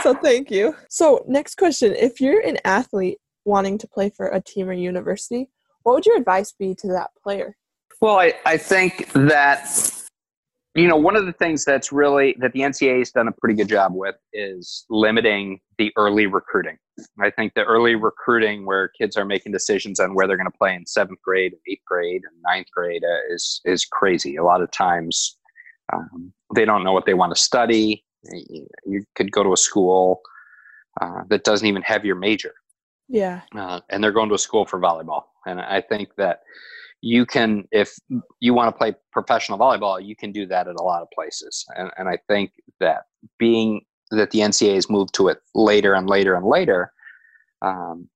so 0.02 0.14
thank 0.14 0.50
you. 0.50 0.74
So 0.88 1.22
next 1.28 1.56
question: 1.56 1.94
If 1.94 2.18
you're 2.18 2.40
an 2.40 2.56
athlete 2.64 3.18
wanting 3.44 3.76
to 3.76 3.86
play 3.86 4.08
for 4.08 4.28
a 4.28 4.40
team 4.40 4.70
or 4.70 4.72
university, 4.72 5.50
what 5.84 5.94
would 5.94 6.06
your 6.06 6.16
advice 6.16 6.52
be 6.52 6.74
to 6.76 6.88
that 6.88 7.10
player? 7.22 7.56
Well, 8.00 8.18
I, 8.18 8.34
I 8.44 8.56
think 8.56 9.10
that 9.12 9.68
you 10.74 10.88
know 10.88 10.96
one 10.96 11.16
of 11.16 11.24
the 11.26 11.32
things 11.32 11.64
that's 11.64 11.92
really 11.92 12.34
that 12.40 12.52
the 12.52 12.60
NCAA 12.60 12.98
has 12.98 13.10
done 13.12 13.28
a 13.28 13.32
pretty 13.32 13.54
good 13.54 13.68
job 13.68 13.92
with 13.94 14.16
is 14.32 14.84
limiting 14.90 15.60
the 15.78 15.92
early 15.96 16.26
recruiting. 16.26 16.76
I 17.20 17.30
think 17.30 17.54
the 17.54 17.64
early 17.64 17.94
recruiting 17.94 18.66
where 18.66 18.88
kids 18.88 19.16
are 19.16 19.24
making 19.24 19.52
decisions 19.52 19.98
on 20.00 20.14
where 20.14 20.26
they're 20.26 20.36
going 20.36 20.50
to 20.50 20.58
play 20.58 20.74
in 20.74 20.86
seventh 20.86 21.20
grade, 21.22 21.52
and 21.52 21.60
eighth 21.68 21.84
grade, 21.86 22.22
and 22.28 22.42
ninth 22.44 22.68
grade 22.74 23.02
uh, 23.04 23.32
is 23.34 23.60
is 23.64 23.84
crazy. 23.84 24.36
A 24.36 24.44
lot 24.44 24.62
of 24.62 24.70
times, 24.70 25.36
um, 25.92 26.32
they 26.54 26.64
don't 26.64 26.84
know 26.84 26.92
what 26.92 27.06
they 27.06 27.14
want 27.14 27.34
to 27.34 27.40
study. 27.40 28.04
You 28.32 28.66
you 28.86 29.04
could 29.16 29.30
go 29.30 29.42
to 29.42 29.52
a 29.52 29.56
school 29.56 30.20
uh, 31.00 31.22
that 31.28 31.44
doesn't 31.44 31.66
even 31.66 31.82
have 31.82 32.04
your 32.04 32.14
major 32.16 32.54
Yeah. 33.08 33.42
uh, 33.56 33.80
and 33.90 34.02
they're 34.02 34.12
going 34.12 34.28
to 34.28 34.34
a 34.34 34.38
school 34.38 34.64
for 34.64 34.78
volleyball. 34.80 35.24
And 35.46 35.60
I 35.60 35.80
think 35.80 36.10
that 36.16 36.40
you 37.00 37.26
can, 37.26 37.68
if 37.70 37.94
you 38.40 38.54
want 38.54 38.74
to 38.74 38.78
play 38.78 38.94
professional 39.12 39.58
volleyball, 39.58 40.04
you 40.04 40.16
can 40.16 40.32
do 40.32 40.46
that 40.46 40.68
at 40.68 40.76
a 40.76 40.82
lot 40.82 41.02
of 41.02 41.08
places. 41.14 41.64
And, 41.76 41.90
and 41.98 42.08
I 42.08 42.18
think 42.28 42.52
that 42.80 43.02
being 43.38 43.82
that 44.10 44.30
the 44.30 44.40
NCAA 44.40 44.74
has 44.76 44.88
moved 44.88 45.14
to 45.14 45.28
it 45.28 45.38
later 45.54 45.94
and 45.94 46.08
later 46.08 46.34
and 46.34 46.46
later, 46.46 46.92
um, 47.62 48.08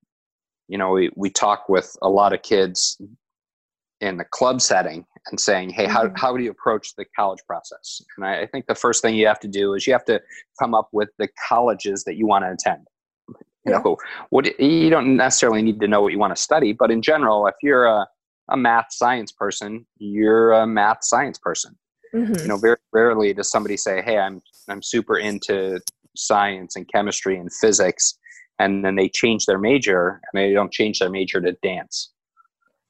you 0.69 0.79
know, 0.79 0.91
we, 0.91 1.11
we 1.17 1.31
talk 1.31 1.69
with 1.69 1.97
a 2.03 2.09
lot 2.09 2.33
of 2.33 2.43
kids 2.43 3.01
in 4.01 4.17
the 4.17 4.25
club 4.25 4.61
setting, 4.61 5.05
and 5.31 5.41
saying, 5.41 5.71
hey, 5.71 5.87
how, 5.87 6.07
Mhm. 6.07 6.17
how 6.17 6.37
do 6.37 6.43
you 6.43 6.51
approach 6.51 6.95
the 6.95 7.05
college 7.17 7.41
process? 7.47 8.01
And 8.17 8.25
I, 8.25 8.43
I 8.43 8.47
think 8.47 8.67
the 8.67 8.75
first 8.75 9.03
thing 9.03 9.17
you 9.17 9.27
have 9.27 9.41
to 9.41 9.49
do 9.49 9.75
is 9.75 9.87
you 9.87 9.93
have 9.93 10.05
to 10.05 10.23
come 10.59 10.75
up 10.75 10.89
with 10.93 11.09
the 11.19 11.29
colleges 11.49 12.05
that 12.05 12.15
you 12.15 12.27
want 12.27 12.45
to 12.45 12.53
attend. 12.53 12.87
You 13.65 13.73
Yeah. 13.73 13.79
know, 13.85 13.97
what 14.31 14.61
you 14.61 14.89
don't 14.91 15.17
necessarily 15.17 15.63
need 15.63 15.81
to 15.81 15.89
know 15.89 16.01
what 16.03 16.13
you 16.13 16.19
want 16.19 16.35
to 16.35 16.41
study, 16.41 16.73
but 16.73 16.91
in 16.91 17.03
general, 17.03 17.47
if 17.47 17.55
you're 17.63 17.87
a, 17.87 18.07
a 18.51 18.57
math 18.57 18.87
science 18.91 19.33
person, 19.33 19.87
you're 19.99 20.53
a 20.53 20.67
math 20.67 20.99
science 21.03 21.39
person. 21.39 21.77
Mhm. 22.15 22.41
You 22.43 22.49
know, 22.49 22.57
very 22.57 22.77
rarely 22.93 23.35
does 23.35 23.51
somebody 23.51 23.77
say, 23.77 24.01
"Hey, 24.01 24.19
I'm 24.19 24.41
I'm 24.69 24.83
super 24.83 25.19
into 25.19 25.81
science 26.17 26.77
and 26.77 26.89
chemistry 26.89 27.37
and 27.37 27.53
physics," 27.53 28.19
and 28.59 28.85
then 28.85 28.95
they 28.97 29.09
change 29.09 29.45
their 29.47 29.59
major 29.59 30.21
and 30.33 30.41
they 30.41 30.53
don't 30.53 30.73
change 30.73 31.01
their 31.01 31.11
major 31.11 31.41
to 31.41 31.53
dance. 31.63 32.13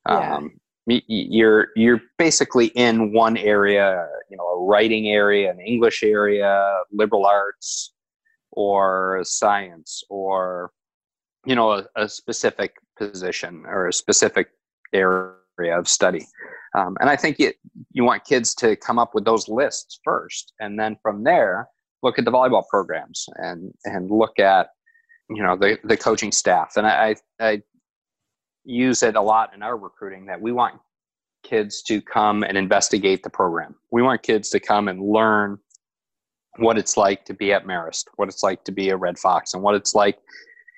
Yeah. 0.09 0.37
Um, 0.37 0.61
you're 0.87 1.69
you're 1.77 2.01
basically 2.19 2.67
in 2.69 3.13
one 3.13 3.37
area, 3.37 4.07
you 4.31 4.37
know, 4.37 4.45
a 4.45 4.65
writing 4.65 5.09
area, 5.09 5.51
an 5.51 5.61
English 5.61 6.03
area, 6.03 6.83
liberal 6.93 7.27
arts, 7.27 7.93
or 8.59 9.21
science, 9.23 10.03
or 10.11 10.73
you 11.47 11.55
know, 11.55 11.71
a, 11.71 11.87
a 11.95 12.09
specific 12.09 12.75
position 12.99 13.63
or 13.67 13.87
a 13.87 13.93
specific 13.93 14.49
area 14.93 15.79
of 15.79 15.87
study. 15.87 16.27
Um, 16.77 16.97
and 17.01 17.09
I 17.09 17.15
think 17.15 17.39
it, 17.39 17.55
you 17.93 18.03
want 18.03 18.25
kids 18.25 18.57
to 18.57 18.75
come 18.75 18.99
up 18.99 19.15
with 19.15 19.25
those 19.25 19.49
lists 19.49 20.01
first, 20.05 20.53
and 20.59 20.77
then 20.79 20.97
from 21.03 21.23
there, 21.23 21.69
look 22.03 22.19
at 22.19 22.25
the 22.25 22.33
volleyball 22.33 22.65
programs 22.69 23.27
and 23.37 23.73
and 23.85 24.11
look 24.11 24.41
at 24.41 24.71
you 25.31 25.43
know 25.43 25.57
the 25.57 25.79
the 25.85 25.97
coaching 25.97 26.33
staff. 26.33 26.73
And 26.77 26.85
I 26.85 27.15
I, 27.41 27.49
I 27.49 27.63
use 28.65 29.05
it 29.05 29.15
a 29.15 29.23
lot 29.23 29.55
in 29.55 29.63
our 29.63 29.77
recruiting 29.77 30.27
that 30.27 30.41
we 30.41 30.51
want 30.51 30.75
kids 31.45 31.81
to 31.83 32.03
come 32.03 32.43
and 32.43 32.59
investigate 32.59 33.23
the 33.23 33.31
program. 33.31 33.77
We 33.93 34.03
want 34.03 34.25
kids 34.25 34.51
to 34.51 34.59
come 34.59 34.89
and 34.89 35.01
learn 35.01 35.59
what 36.59 36.79
it's 36.79 36.97
like 36.97 37.25
to 37.27 37.35
be 37.35 37.53
at 37.53 37.67
Marist, 37.67 38.07
what 38.17 38.29
it's 38.29 38.43
like 38.43 38.65
to 38.65 38.73
be 38.73 38.91
a 38.91 38.97
Red 38.97 39.19
Fox, 39.19 39.55
and 39.55 39.63
what 39.63 39.75
it's 39.75 39.95
like. 39.95 40.19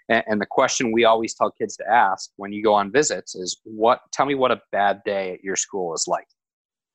And, 0.09 0.41
the 0.41 0.47
question 0.47 0.91
we 0.91 1.05
always 1.05 1.35
tell 1.35 1.53
kids 1.53 1.77
to 1.77 1.89
ask 1.89 2.31
when 2.37 2.53
you 2.53 2.65
go 2.65 2.75
on 2.75 2.91
visits 2.91 3.37
is, 3.37 3.61
"What? 3.63 4.01
Tell 4.13 4.27
me 4.27 4.35
what 4.35 4.51
a 4.51 4.61
bad 4.73 5.03
day 5.05 5.35
at 5.35 5.45
your 5.45 5.55
school 5.57 5.95
is 5.95 6.07
like." 6.09 6.27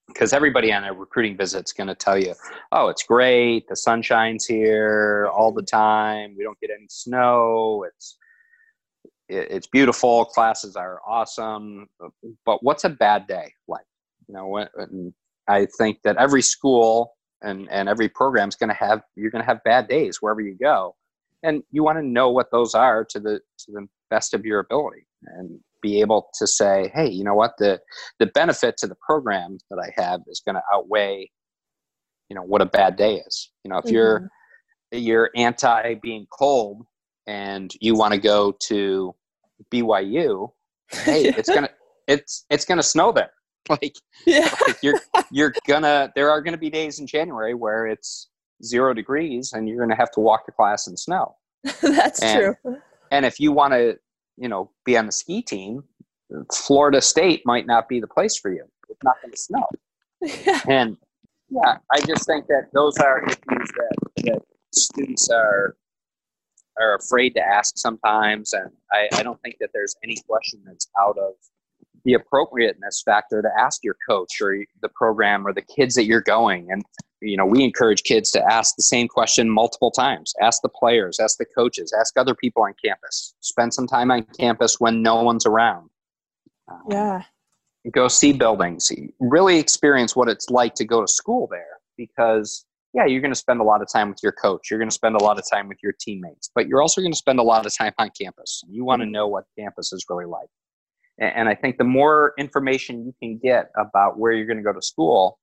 Because 0.08 0.34
everybody 0.34 0.72
on 0.74 0.84
a 0.84 0.94
recruiting 0.94 1.38
visit 1.38 1.66
is 1.66 1.74
going 1.74 1.88
to 1.88 1.96
tell 1.96 2.18
you, 2.18 2.36
"Oh, 2.74 2.90
it's 2.90 3.04
great. 3.04 3.68
The 3.70 3.76
sun 3.78 4.02
shines 4.02 4.46
here 4.46 5.30
all 5.34 5.54
the 5.54 5.64
time. 5.64 6.36
We 6.38 6.44
don't 6.44 6.60
get 6.60 6.72
any 6.72 6.88
snow. 6.90 7.86
It's 7.88 8.18
it's 9.30 9.68
beautiful. 9.68 10.26
Classes 10.26 10.76
are 10.76 11.02
awesome. 11.08 11.88
But 12.46 12.64
what's 12.64 12.84
a 12.84 12.90
bad 12.90 13.28
day 13.28 13.54
like? 13.68 13.86
You 14.28 14.36
know, 14.36 14.68
I 15.48 15.68
think 15.78 16.00
that 16.04 16.18
every 16.18 16.42
school 16.42 17.15
and 17.46 17.70
and 17.72 17.88
every 17.88 18.10
program 18.10 18.50
is 18.50 18.56
going 18.56 18.70
to 18.70 18.76
have 18.76 19.02
you're 19.16 19.32
going 19.32 19.44
to 19.44 19.48
have 19.48 19.64
bad 19.64 19.88
days 19.88 20.18
wherever 20.22 20.42
you 20.42 20.58
go, 20.62 20.96
and 21.44 21.64
you 21.72 21.84
want 21.84 21.98
to 21.98 22.06
know 22.06 22.30
what 22.30 22.52
those 22.52 22.74
are 22.74 23.06
to 23.06 23.20
the 23.20 23.40
to 23.60 23.72
the 23.72 23.88
best 24.10 24.34
of 24.34 24.46
your 24.46 24.60
ability 24.60 25.06
and 25.28 25.60
be 25.82 26.02
able 26.02 26.28
to 26.34 26.48
say, 26.48 26.92
hey, 26.96 27.08
you 27.08 27.24
know 27.24 27.36
what 27.36 27.54
the 27.58 27.80
the 28.20 28.26
benefit 28.28 28.76
to 28.78 28.88
the 28.88 28.96
program 29.06 29.58
that 29.70 29.80
I 29.80 30.02
have 30.02 30.22
is 30.28 30.42
going 30.46 30.56
to 30.56 30.64
outweigh, 30.74 31.30
you 32.30 32.36
know, 32.36 32.42
what 32.42 32.62
a 32.62 32.66
bad 32.66 32.96
day 32.96 33.18
is. 33.18 33.52
You 33.64 33.70
know, 33.70 33.78
if 33.78 33.86
you're 33.86 34.22
mm-hmm. 34.22 34.98
you're 34.98 35.30
anti 35.36 35.96
being 35.96 36.26
cold 36.32 36.82
and 37.28 37.72
you 37.80 37.96
want 37.96 38.14
to 38.14 38.20
go 38.20 38.56
to 38.68 39.14
BYU, 39.72 40.50
hey, 40.92 41.26
it's 41.38 41.50
gonna 41.50 41.70
it's 42.08 42.46
it's 42.50 42.66
gonna 42.66 42.84
snow 42.84 43.12
there. 43.12 43.32
Like, 43.70 43.96
yeah. 44.28 44.54
like 44.68 44.78
you're 44.84 45.00
you're 45.32 45.54
gonna 45.68 46.12
there 46.16 46.30
are 46.30 46.42
gonna 46.42 46.58
be 46.58 46.70
days 46.70 47.00
in 47.00 47.08
January 47.08 47.54
where 47.56 47.88
it's 47.88 48.30
zero 48.64 48.94
degrees 48.94 49.54
and 49.54 49.68
you're 49.68 49.80
gonna 49.80 49.96
have 49.96 50.12
to 50.12 50.20
walk 50.20 50.46
to 50.46 50.52
class 50.52 50.88
in 50.88 50.96
snow. 50.96 51.36
That's 51.82 52.22
And- 52.22 52.56
true. 52.64 52.78
And 53.12 53.26
if 53.26 53.40
you 53.40 53.52
want 53.52 53.74
to, 53.74 53.98
you 54.38 54.50
know, 54.50 54.72
be 54.84 54.98
on 54.98 55.06
the 55.06 55.12
ski 55.12 55.42
team, 55.42 55.84
Florida 56.54 57.02
State 57.02 57.44
might 57.46 57.66
not 57.68 57.88
be 57.88 58.00
the 58.00 58.08
place 58.08 58.38
for 58.38 58.52
you. 58.52 58.66
It's 58.90 59.00
not 59.04 59.16
to 59.24 59.38
snow. 59.38 59.66
Yeah. 60.22 60.60
And 60.68 60.98
yeah, 61.50 61.78
I 61.92 62.02
just 62.02 62.26
think 62.26 62.48
that 62.48 62.70
those 62.74 62.98
are 62.98 63.24
issues 63.24 63.38
that, 63.78 63.96
that 64.26 64.42
students 64.74 65.30
are 65.30 65.76
are 66.80 66.96
afraid 66.96 67.34
to 67.36 67.42
ask 67.42 67.78
sometimes, 67.78 68.52
and 68.54 68.70
I, 68.92 69.08
I 69.14 69.24
don't 69.24 69.40
think 69.42 69.56
that 69.62 69.70
there's 69.74 69.96
any 70.04 70.18
question 70.28 70.62
that's 70.66 70.88
out 71.00 71.18
of 71.18 71.34
the 72.06 72.14
appropriateness 72.14 73.02
factor 73.04 73.42
to 73.42 73.50
ask 73.60 73.84
your 73.84 73.98
coach 74.08 74.40
or 74.40 74.58
the 74.82 74.90
program 74.90 75.46
or 75.46 75.54
the 75.54 75.64
kids 75.64 75.96
that 75.96 76.06
you're 76.06 76.22
going. 76.22 76.68
And 76.72 76.84
you 77.22 77.36
know, 77.36 77.46
we 77.46 77.64
encourage 77.64 78.04
kids 78.04 78.30
to 78.32 78.54
ask 78.54 78.76
the 78.76 78.84
same 78.84 79.08
question 79.08 79.50
multiple 79.50 79.90
times. 79.92 80.34
Ask 80.42 80.62
the 80.62 80.70
players, 80.70 81.20
ask 81.20 81.38
the 81.38 81.46
coaches, 81.46 81.94
ask 82.00 82.18
other 82.18 82.36
people 82.36 82.64
on 82.64 82.74
campus. 82.84 83.34
Spend 83.40 83.74
some 83.74 83.88
time 83.88 84.12
on 84.12 84.24
campus 84.40 84.80
when 84.80 85.02
no 85.02 85.24
one's 85.24 85.46
around. 85.46 85.90
Um, 86.72 86.82
Yeah. 86.90 87.24
go 87.94 88.08
see 88.08 88.34
buildings 88.34 88.92
really 89.20 89.60
experience 89.60 90.16
what 90.16 90.28
it's 90.28 90.50
like 90.50 90.74
to 90.74 90.86
go 90.86 91.02
to 91.02 91.08
school 91.08 91.48
there 91.52 91.78
because 91.98 92.66
yeah 92.94 93.06
you're 93.06 93.22
going 93.22 93.32
to 93.32 93.40
spend 93.40 93.62
a 93.62 93.64
lot 93.64 93.80
of 93.80 93.88
time 93.88 94.10
with 94.10 94.18
your 94.24 94.32
coach 94.32 94.72
you're 94.72 94.80
going 94.80 94.90
to 94.90 94.96
spend 94.96 95.16
a 95.16 95.24
lot 95.24 95.38
of 95.38 95.46
time 95.48 95.68
with 95.68 95.78
your 95.84 95.94
teammates 96.00 96.50
but 96.56 96.68
you're 96.68 96.82
also 96.82 97.00
going 97.00 97.12
to 97.12 97.18
spend 97.18 97.38
a 97.38 97.44
lot 97.44 97.64
of 97.64 97.76
time 97.78 97.94
on 98.00 98.10
campus 98.20 98.64
you 98.68 98.84
want 98.84 99.04
to 99.04 99.06
know 99.06 99.28
what 99.28 99.44
campus 99.56 99.94
is 99.94 100.04
really 100.10 100.26
like 100.26 100.50
and 101.20 101.48
i 101.50 101.56
think 101.56 101.78
the 101.78 101.84
more 101.84 102.34
information 102.38 103.06
you 103.06 103.14
can 103.22 103.38
get 103.38 103.72
about 103.78 104.18
where 104.20 104.32
you're 104.32 104.46
going 104.46 104.58
to 104.58 104.64
go 104.64 104.74
to 104.74 104.82
school 104.82 105.40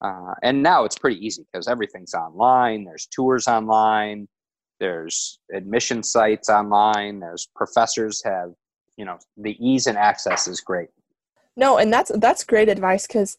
uh, 0.00 0.34
and 0.42 0.62
now 0.62 0.84
it's 0.84 0.98
pretty 0.98 1.24
easy 1.24 1.46
because 1.52 1.68
everything's 1.68 2.14
online 2.14 2.84
there's 2.84 3.06
tours 3.06 3.46
online 3.46 4.26
there's 4.80 5.38
admission 5.52 6.02
sites 6.02 6.48
online 6.48 7.20
there's 7.20 7.48
professors 7.54 8.22
have 8.24 8.50
you 8.96 9.04
know 9.04 9.18
the 9.36 9.56
ease 9.64 9.86
and 9.86 9.98
access 9.98 10.46
is 10.46 10.60
great 10.60 10.88
No, 11.56 11.78
and 11.78 11.92
that's 11.92 12.10
that's 12.16 12.44
great 12.44 12.68
advice 12.68 13.06
because 13.06 13.38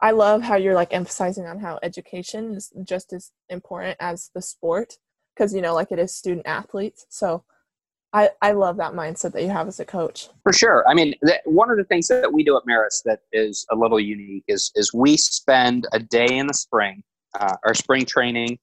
I 0.00 0.12
love 0.12 0.42
how 0.42 0.56
you're 0.56 0.74
like 0.74 0.92
emphasizing 0.94 1.46
on 1.46 1.58
how 1.58 1.78
education 1.82 2.54
is 2.54 2.72
just 2.84 3.12
as 3.12 3.32
important 3.48 3.96
as 3.98 4.30
the 4.34 4.42
sport 4.42 4.94
because 5.34 5.52
you 5.54 5.60
know 5.60 5.74
like 5.74 5.90
it 5.90 5.98
is 5.98 6.14
student 6.14 6.46
athletes. 6.46 7.06
So 7.08 7.44
I 8.12 8.30
I 8.40 8.52
love 8.52 8.76
that 8.78 8.92
mindset 8.92 9.32
that 9.32 9.42
you 9.42 9.48
have 9.50 9.68
as 9.68 9.80
a 9.80 9.84
coach. 9.84 10.28
For 10.42 10.52
sure. 10.52 10.84
I 10.88 10.94
mean, 10.94 11.14
th- 11.26 11.40
one 11.44 11.70
of 11.70 11.76
the 11.76 11.84
things 11.84 12.08
that 12.08 12.32
we 12.32 12.42
do 12.42 12.56
at 12.56 12.62
Marist 12.64 13.02
that 13.04 13.20
is 13.32 13.66
a 13.70 13.76
little 13.76 14.00
unique 14.00 14.44
is 14.48 14.70
is 14.74 14.92
we 14.94 15.16
spend 15.16 15.86
a 15.92 15.98
day 15.98 16.26
in 16.38 16.46
the 16.46 16.54
spring. 16.54 17.02
Uh, 17.38 17.54
our 17.66 17.74
spring 17.74 18.04
training 18.06 18.58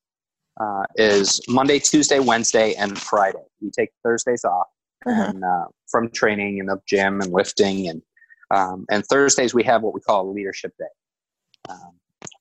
uh, 0.60 0.84
is 0.96 1.40
Monday, 1.48 1.78
Tuesday, 1.80 2.20
Wednesday, 2.20 2.74
and 2.74 2.98
Friday. 2.98 3.44
We 3.62 3.70
take 3.70 3.90
Thursdays 4.04 4.44
off 4.44 4.68
Uh-huh. 5.06 5.25
and 5.30 5.44
uh, 5.44 5.66
from 5.92 6.10
training 6.12 6.58
in 6.58 6.66
the 6.66 6.78
gym 6.88 7.22
and 7.22 7.32
lifting, 7.32 7.88
and 7.90 8.02
um, 8.52 8.86
and 8.90 9.06
Thursdays 9.06 9.54
we 9.54 9.64
have 9.64 9.84
what 9.84 9.94
we 9.94 10.02
call 10.02 10.28
a 10.28 10.32
leadership 10.32 10.74
day, 10.80 10.86
um, 11.70 11.92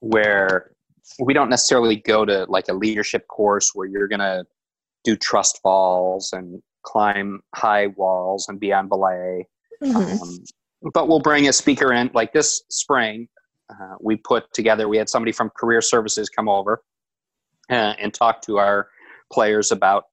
where 0.00 0.70
we 1.18 1.34
don't 1.34 1.50
necessarily 1.50 1.96
go 1.96 2.24
to 2.24 2.46
like 2.48 2.68
a 2.68 2.72
leadership 2.72 3.26
course 3.28 3.72
where 3.74 3.86
you're 3.86 4.08
gonna 4.08 4.44
do 5.04 5.16
trust 5.16 5.60
falls 5.62 6.32
and 6.32 6.62
climb 6.84 7.40
high 7.54 7.88
walls 7.88 8.48
and 8.48 8.60
be 8.60 8.72
on 8.72 8.88
belay. 8.88 9.46
Mhm. 9.82 10.20
Um, 10.20 10.90
but 10.92 11.08
we'll 11.08 11.20
bring 11.20 11.48
a 11.48 11.52
speaker 11.52 11.92
in. 11.92 12.10
Like 12.14 12.32
this 12.32 12.62
spring, 12.68 13.28
uh, 13.70 13.96
we 14.00 14.16
put 14.16 14.52
together. 14.52 14.88
We 14.88 14.98
had 14.98 15.08
somebody 15.08 15.32
from 15.32 15.50
Career 15.50 15.80
Services 15.80 16.28
come 16.28 16.48
over 16.48 16.82
uh, 17.70 17.94
and 17.98 18.12
talk 18.12 18.42
to 18.42 18.58
our 18.58 18.88
players 19.32 19.72
about 19.72 20.04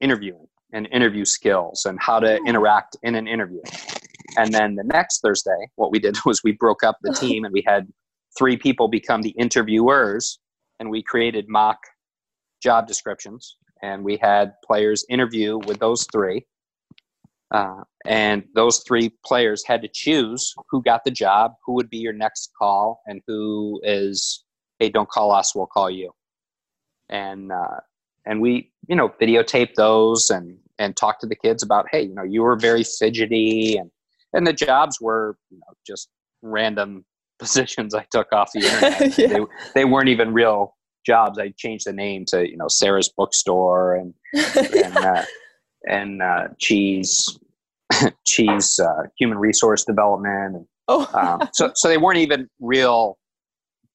interviewing 0.00 0.46
and 0.72 0.88
interview 0.90 1.24
skills 1.24 1.86
and 1.86 1.98
how 2.00 2.20
to 2.20 2.36
interact 2.46 2.96
in 3.02 3.14
an 3.14 3.26
interview. 3.26 3.62
And 4.36 4.52
then 4.52 4.74
the 4.74 4.84
next 4.84 5.20
Thursday, 5.20 5.70
what 5.76 5.90
we 5.90 5.98
did 5.98 6.16
was 6.26 6.42
we 6.42 6.52
broke 6.52 6.82
up 6.82 6.98
the 7.02 7.12
team 7.12 7.44
and 7.44 7.52
we 7.52 7.62
had 7.66 7.86
three 8.36 8.56
people 8.56 8.88
become 8.88 9.22
the 9.22 9.30
interviewers, 9.30 10.38
and 10.78 10.90
we 10.90 11.02
created 11.02 11.46
mock 11.48 11.78
job 12.62 12.86
descriptions, 12.86 13.56
and 13.82 14.04
we 14.04 14.16
had 14.16 14.52
players 14.64 15.04
interview 15.08 15.58
with 15.58 15.78
those 15.78 16.06
three. 16.12 16.46
Uh, 17.52 17.82
and 18.04 18.44
those 18.54 18.82
three 18.86 19.12
players 19.24 19.64
had 19.64 19.80
to 19.82 19.88
choose 19.88 20.54
who 20.70 20.82
got 20.82 21.04
the 21.04 21.10
job, 21.10 21.52
who 21.64 21.74
would 21.74 21.88
be 21.88 21.98
your 21.98 22.12
next 22.12 22.50
call, 22.58 23.00
and 23.06 23.22
who 23.26 23.80
is, 23.84 24.44
hey, 24.78 24.88
don't 24.88 25.08
call 25.08 25.30
us, 25.32 25.54
we'll 25.54 25.66
call 25.66 25.88
you. 25.90 26.10
And 27.08 27.52
uh, 27.52 27.80
and 28.26 28.40
we, 28.40 28.72
you 28.88 28.96
know, 28.96 29.10
videotape 29.20 29.74
those 29.74 30.30
and 30.30 30.58
and 30.78 30.96
talk 30.96 31.20
to 31.20 31.26
the 31.26 31.36
kids 31.36 31.62
about, 31.62 31.86
hey, 31.90 32.02
you 32.02 32.14
know, 32.14 32.24
you 32.24 32.42
were 32.42 32.56
very 32.56 32.82
fidgety, 32.82 33.76
and 33.76 33.90
and 34.32 34.46
the 34.46 34.52
jobs 34.52 35.00
were, 35.00 35.38
you 35.50 35.58
know, 35.58 35.72
just 35.86 36.08
random 36.42 37.04
positions 37.38 37.94
I 37.94 38.06
took 38.10 38.32
off 38.32 38.50
the 38.52 38.60
internet. 38.64 39.18
Yeah. 39.18 39.26
They 39.28 39.40
they 39.74 39.84
weren't 39.84 40.08
even 40.08 40.32
real 40.32 40.75
jobs. 41.06 41.38
I 41.38 41.54
changed 41.56 41.86
the 41.86 41.92
name 41.92 42.24
to 42.26 42.48
you 42.48 42.56
know 42.56 42.68
Sarah's 42.68 43.08
bookstore 43.08 43.94
and 43.94 44.14
and 44.34 44.96
uh, 44.98 45.24
and 45.88 46.22
uh, 46.22 46.48
cheese 46.58 47.38
cheese 48.26 48.78
uh, 48.78 49.04
human 49.18 49.38
resource 49.38 49.84
development 49.84 50.56
and 50.56 50.66
Oh, 50.88 51.08
Um, 51.14 51.48
so 51.52 51.72
so 51.74 51.88
they 51.88 51.98
weren't 51.98 52.18
even 52.18 52.48
real 52.60 53.18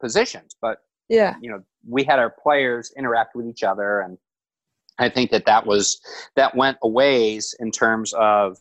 positions, 0.02 0.56
but 0.62 0.80
yeah. 1.10 1.36
you 1.42 1.50
know 1.50 1.62
we 1.88 2.04
had 2.04 2.20
our 2.20 2.30
players 2.30 2.94
interact 2.98 3.36
with 3.36 3.48
each 3.48 3.64
other 3.64 4.02
and 4.02 4.18
i 5.00 5.10
think 5.10 5.32
that 5.32 5.46
that 5.46 5.66
was 5.66 6.00
that 6.36 6.56
went 6.56 6.78
a 6.84 6.88
ways 6.88 7.56
in 7.60 7.72
terms 7.72 8.14
of 8.14 8.58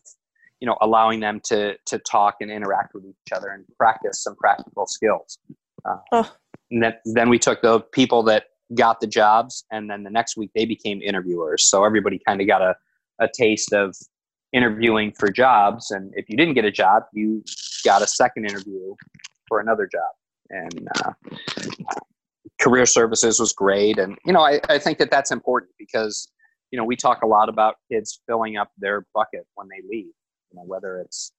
you 0.58 0.66
know 0.66 0.76
allowing 0.80 1.20
them 1.20 1.40
to 1.44 1.76
to 1.84 1.98
talk 1.98 2.36
and 2.40 2.50
interact 2.50 2.94
with 2.94 3.04
each 3.04 3.32
other 3.32 3.48
and 3.48 3.64
practice 3.76 4.22
some 4.22 4.34
practical 4.36 4.86
skills 4.86 5.38
uh, 5.84 5.96
Oh. 6.12 6.32
And 6.70 6.82
then, 6.82 6.94
then 7.04 7.28
we 7.28 7.38
took 7.38 7.62
the 7.62 7.80
people 7.80 8.22
that 8.24 8.44
got 8.74 9.00
the 9.00 9.06
jobs 9.06 9.64
and 9.72 9.90
then 9.90 10.04
the 10.04 10.10
next 10.10 10.36
week 10.36 10.50
they 10.54 10.64
became 10.64 11.02
interviewers. 11.02 11.66
So 11.66 11.84
everybody 11.84 12.20
kind 12.26 12.40
of 12.40 12.46
got 12.46 12.62
a, 12.62 12.74
a 13.18 13.28
taste 13.32 13.72
of 13.72 13.96
interviewing 14.52 15.12
for 15.18 15.30
jobs 15.30 15.90
and 15.90 16.12
if 16.16 16.28
you 16.28 16.36
didn't 16.36 16.54
get 16.54 16.64
a 16.64 16.70
job 16.70 17.04
you 17.12 17.42
got 17.84 18.02
a 18.02 18.06
second 18.06 18.44
interview 18.44 18.94
for 19.48 19.60
another 19.60 19.88
job. 19.90 20.10
And 20.50 20.88
uh, 20.96 21.12
career 22.60 22.86
services 22.86 23.40
was 23.40 23.52
great 23.52 23.98
and 23.98 24.18
you 24.24 24.32
know 24.32 24.40
I, 24.40 24.60
I 24.68 24.78
think 24.78 24.98
that 24.98 25.10
that's 25.10 25.30
important 25.30 25.72
because 25.78 26.30
you 26.70 26.76
know 26.76 26.84
we 26.84 26.96
talk 26.96 27.22
a 27.22 27.26
lot 27.26 27.48
about 27.48 27.76
kids 27.90 28.20
filling 28.26 28.56
up 28.56 28.70
their 28.78 29.06
bucket 29.14 29.46
when 29.54 29.68
they 29.68 29.82
leave 29.88 30.12
you 30.50 30.56
know 30.56 30.64
whether 30.66 30.98
it's 30.98 31.32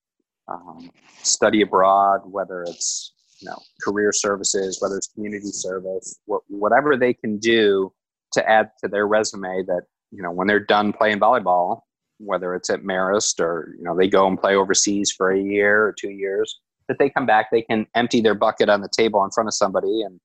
um, 0.47 0.89
study 1.21 1.61
abroad 1.61 2.21
whether 2.25 2.63
it's 2.63 3.13
you 3.41 3.49
know 3.49 3.59
career 3.83 4.11
services 4.11 4.77
whether 4.81 4.97
it's 4.97 5.07
community 5.07 5.51
service 5.51 6.19
wh- 6.29 6.49
whatever 6.49 6.95
they 6.95 7.13
can 7.13 7.37
do 7.37 7.91
to 8.31 8.47
add 8.47 8.69
to 8.79 8.87
their 8.87 9.07
resume 9.07 9.63
that 9.65 9.81
you 10.11 10.21
know 10.21 10.31
when 10.31 10.47
they're 10.47 10.59
done 10.59 10.93
playing 10.93 11.19
volleyball 11.19 11.81
whether 12.19 12.53
it's 12.53 12.69
at 12.69 12.83
marist 12.83 13.39
or 13.39 13.73
you 13.77 13.83
know 13.83 13.95
they 13.97 14.07
go 14.07 14.27
and 14.27 14.39
play 14.39 14.55
overseas 14.55 15.11
for 15.11 15.31
a 15.31 15.39
year 15.41 15.85
or 15.85 15.93
two 15.93 16.11
years 16.11 16.59
that 16.87 16.97
they 16.99 17.09
come 17.09 17.25
back 17.25 17.47
they 17.51 17.61
can 17.61 17.85
empty 17.95 18.21
their 18.21 18.35
bucket 18.35 18.69
on 18.69 18.81
the 18.81 18.89
table 18.89 19.23
in 19.23 19.31
front 19.31 19.47
of 19.47 19.53
somebody 19.53 20.01
and 20.01 20.19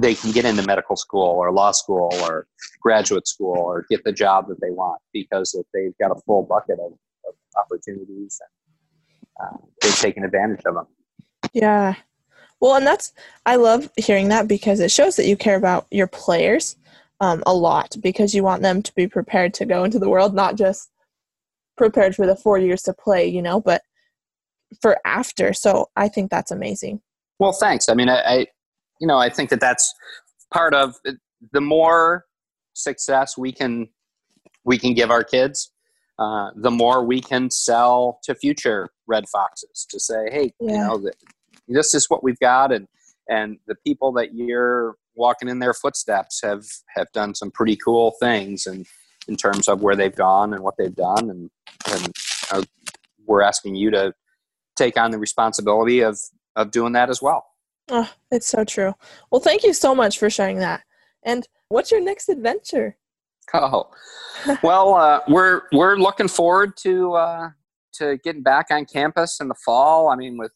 they 0.00 0.14
can 0.14 0.32
get 0.32 0.44
into 0.44 0.62
medical 0.66 0.96
school 0.96 1.22
or 1.22 1.52
law 1.52 1.70
school 1.70 2.10
or 2.22 2.48
graduate 2.82 3.28
school 3.28 3.56
or 3.56 3.86
get 3.88 4.02
the 4.04 4.12
job 4.12 4.48
that 4.48 4.60
they 4.60 4.70
want 4.70 5.00
because 5.12 5.54
if 5.54 5.64
they've 5.72 5.96
got 5.98 6.10
a 6.10 6.20
full 6.26 6.42
bucket 6.42 6.78
of, 6.80 6.92
of 7.28 7.34
opportunities 7.56 8.40
and 8.40 9.48
uh, 9.48 9.56
they've 9.80 9.98
taken 9.98 10.24
advantage 10.24 10.62
of 10.66 10.74
them. 10.74 10.86
Yeah. 11.54 11.94
Well, 12.60 12.76
and 12.76 12.86
that's 12.86 13.12
I 13.46 13.56
love 13.56 13.90
hearing 13.96 14.28
that 14.28 14.48
because 14.48 14.80
it 14.80 14.90
shows 14.90 15.16
that 15.16 15.26
you 15.26 15.36
care 15.36 15.56
about 15.56 15.86
your 15.90 16.06
players 16.06 16.76
um, 17.20 17.42
a 17.46 17.54
lot 17.54 17.96
because 18.02 18.34
you 18.34 18.42
want 18.42 18.62
them 18.62 18.82
to 18.82 18.94
be 18.94 19.06
prepared 19.06 19.54
to 19.54 19.66
go 19.66 19.84
into 19.84 19.98
the 19.98 20.08
world, 20.08 20.34
not 20.34 20.56
just 20.56 20.90
prepared 21.76 22.14
for 22.14 22.26
the 22.26 22.36
four 22.36 22.58
years 22.58 22.82
to 22.82 22.92
play, 22.92 23.26
you 23.26 23.42
know, 23.42 23.60
but 23.60 23.82
for 24.80 24.98
after. 25.04 25.52
So 25.52 25.90
I 25.96 26.08
think 26.08 26.30
that's 26.30 26.50
amazing. 26.50 27.00
Well, 27.38 27.52
thanks. 27.52 27.88
I 27.88 27.94
mean, 27.94 28.08
I, 28.08 28.20
I 28.20 28.46
you 29.00 29.06
know, 29.06 29.18
I 29.18 29.28
think 29.28 29.50
that 29.50 29.60
that's 29.60 29.92
part 30.52 30.74
of 30.74 30.96
it. 31.04 31.16
the 31.52 31.60
more 31.60 32.24
success 32.74 33.36
we 33.36 33.52
can 33.52 33.88
we 34.64 34.78
can 34.78 34.94
give 34.94 35.10
our 35.10 35.22
kids, 35.22 35.70
uh, 36.18 36.50
the 36.56 36.70
more 36.70 37.04
we 37.04 37.20
can 37.20 37.50
sell 37.50 38.20
to 38.22 38.34
future 38.34 38.90
red 39.06 39.28
foxes 39.28 39.86
to 39.90 40.00
say, 40.00 40.30
hey, 40.30 40.52
you 40.60 40.68
know, 40.68 40.98
that 40.98 41.16
this 41.68 41.94
is 41.94 42.08
what 42.08 42.22
we've 42.22 42.38
got, 42.38 42.72
and 42.72 42.86
and 43.28 43.58
the 43.66 43.74
people 43.86 44.12
that 44.12 44.34
you're 44.34 44.96
walking 45.16 45.48
in 45.48 45.58
their 45.58 45.74
footsteps 45.74 46.40
have 46.42 46.64
have 46.96 47.10
done 47.12 47.34
some 47.34 47.50
pretty 47.50 47.76
cool 47.76 48.14
things, 48.20 48.66
and 48.66 48.86
in 49.28 49.36
terms 49.36 49.68
of 49.68 49.82
where 49.82 49.96
they've 49.96 50.14
gone 50.14 50.52
and 50.52 50.62
what 50.62 50.74
they've 50.78 50.94
done, 50.94 51.30
and 51.30 51.50
and 51.90 52.12
uh, 52.50 52.62
we're 53.26 53.42
asking 53.42 53.74
you 53.74 53.90
to 53.90 54.12
take 54.76 54.98
on 54.98 55.10
the 55.10 55.18
responsibility 55.18 56.00
of 56.00 56.18
of 56.56 56.70
doing 56.70 56.92
that 56.92 57.10
as 57.10 57.20
well. 57.22 57.44
Oh, 57.90 58.10
it's 58.30 58.46
so 58.46 58.64
true. 58.64 58.94
Well, 59.30 59.40
thank 59.40 59.62
you 59.62 59.74
so 59.74 59.94
much 59.94 60.18
for 60.18 60.30
sharing 60.30 60.58
that. 60.58 60.82
And 61.22 61.46
what's 61.68 61.90
your 61.90 62.00
next 62.00 62.28
adventure? 62.28 62.96
Oh, 63.52 63.90
well, 64.62 64.94
uh, 64.94 65.20
we're 65.28 65.62
we're 65.72 65.96
looking 65.96 66.28
forward 66.28 66.76
to 66.78 67.12
uh, 67.12 67.50
to 67.94 68.18
getting 68.24 68.42
back 68.42 68.66
on 68.70 68.86
campus 68.86 69.38
in 69.40 69.48
the 69.48 69.54
fall. 69.64 70.08
I 70.08 70.16
mean, 70.16 70.38
with 70.38 70.52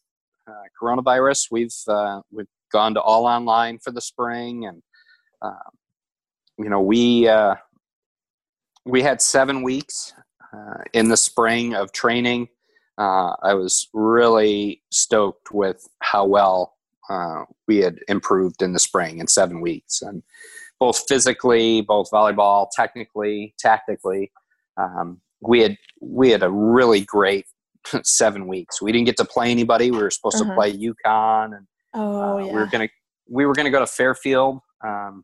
coronavirus, 0.81 1.47
we've 1.51 1.73
uh, 1.87 2.21
we've 2.31 2.47
gone 2.71 2.93
to 2.93 3.01
all 3.01 3.25
online 3.25 3.79
for 3.79 3.91
the 3.91 4.01
spring, 4.01 4.65
and 4.65 4.81
uh, 5.41 5.69
you 6.57 6.69
know 6.69 6.81
we 6.81 7.27
uh, 7.27 7.55
we 8.85 9.01
had 9.01 9.21
seven 9.21 9.63
weeks 9.63 10.13
uh, 10.53 10.83
in 10.93 11.09
the 11.09 11.17
spring 11.17 11.75
of 11.75 11.91
training. 11.91 12.47
Uh, 12.97 13.33
I 13.41 13.53
was 13.53 13.87
really 13.93 14.81
stoked 14.91 15.51
with 15.51 15.87
how 16.01 16.25
well 16.25 16.75
uh, 17.09 17.43
we 17.67 17.77
had 17.77 17.99
improved 18.07 18.61
in 18.61 18.73
the 18.73 18.79
spring 18.79 19.19
in 19.19 19.27
seven 19.27 19.61
weeks, 19.61 20.01
and 20.01 20.21
both 20.79 21.03
physically, 21.07 21.81
both 21.81 22.09
volleyball, 22.11 22.67
technically, 22.75 23.53
tactically. 23.59 24.31
Um, 24.77 25.21
we 25.41 25.61
had 25.61 25.77
we 26.01 26.29
had 26.29 26.43
a 26.43 26.49
really 26.49 27.01
great 27.01 27.45
seven 28.03 28.47
weeks. 28.47 28.81
We 28.81 28.91
didn't 28.91 29.05
get 29.05 29.17
to 29.17 29.25
play 29.25 29.51
anybody. 29.51 29.91
We 29.91 29.97
were 30.01 30.11
supposed 30.11 30.37
Uh-huh. 30.41 30.51
to 30.51 30.55
play 30.55 30.73
UConn, 30.77 31.55
and 31.57 31.67
Oh, 31.93 32.21
uh, 32.21 32.37
yeah. 32.37 32.45
we 32.53 32.59
were 32.59 32.67
gonna 32.67 32.89
we 33.31 33.45
were 33.45 33.53
gonna 33.53 33.71
go 33.71 33.79
to 33.79 33.87
Fairfield. 33.87 34.59
Um, 34.85 35.23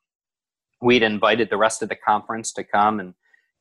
we'd 0.82 1.04
invited 1.04 1.50
the 1.50 1.58
rest 1.58 1.82
of 1.82 1.90
the 1.90 1.96
conference 1.96 2.52
to 2.54 2.64
come 2.64 3.00
and 3.00 3.14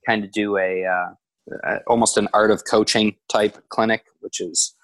kind 0.07 0.25
of 0.25 0.33
do 0.33 0.57
a 0.59 0.85
uh, 0.85 1.79
almost 1.87 2.17
an 2.17 2.29
art 2.33 2.51
of 2.51 2.63
coaching 2.69 3.17
type 3.31 3.57
clinic, 3.69 4.05
which 4.21 4.41
is 4.41 4.75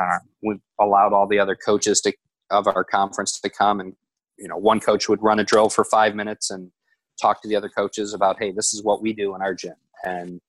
uh, 0.00 0.18
we 0.42 0.56
allowed 0.80 1.12
all 1.12 1.26
the 1.26 1.38
other 1.38 1.56
coaches 1.56 2.00
to 2.02 2.12
of 2.50 2.66
our 2.68 2.84
conference 2.84 3.40
to 3.40 3.48
come 3.48 3.80
and 3.80 3.94
you 4.38 4.46
know 4.46 4.56
one 4.56 4.78
coach 4.78 5.08
would 5.08 5.22
run 5.22 5.38
a 5.40 5.44
drill 5.44 5.68
for 5.70 5.82
five 5.84 6.14
minutes 6.14 6.50
and 6.50 6.70
talk 7.20 7.40
to 7.40 7.48
the 7.48 7.56
other 7.56 7.68
coaches 7.70 8.12
about 8.12 8.36
hey 8.38 8.52
this 8.52 8.74
is 8.74 8.82
what 8.84 9.00
we 9.00 9.12
do 9.14 9.34
in 9.34 9.40
our 9.40 9.54
gym 9.54 9.74
and 10.04 10.40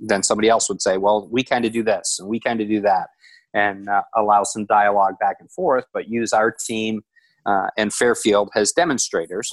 then 0.00 0.22
somebody 0.22 0.48
else 0.48 0.68
would 0.68 0.80
say 0.82 0.96
well 0.96 1.28
we 1.30 1.42
kind 1.44 1.64
of 1.64 1.72
do 1.72 1.82
this 1.82 2.18
and 2.18 2.28
we 2.28 2.40
kind 2.40 2.60
of 2.60 2.68
do 2.68 2.80
that 2.80 3.08
and 3.54 3.88
uh, 3.88 4.02
allow 4.16 4.42
some 4.42 4.64
dialogue 4.66 5.14
back 5.20 5.36
and 5.40 5.50
forth 5.50 5.84
but 5.92 6.08
use 6.08 6.32
our 6.32 6.50
team 6.50 7.02
uh, 7.46 7.68
and 7.76 7.92
fairfield 7.92 8.50
as 8.54 8.72
demonstrators 8.72 9.52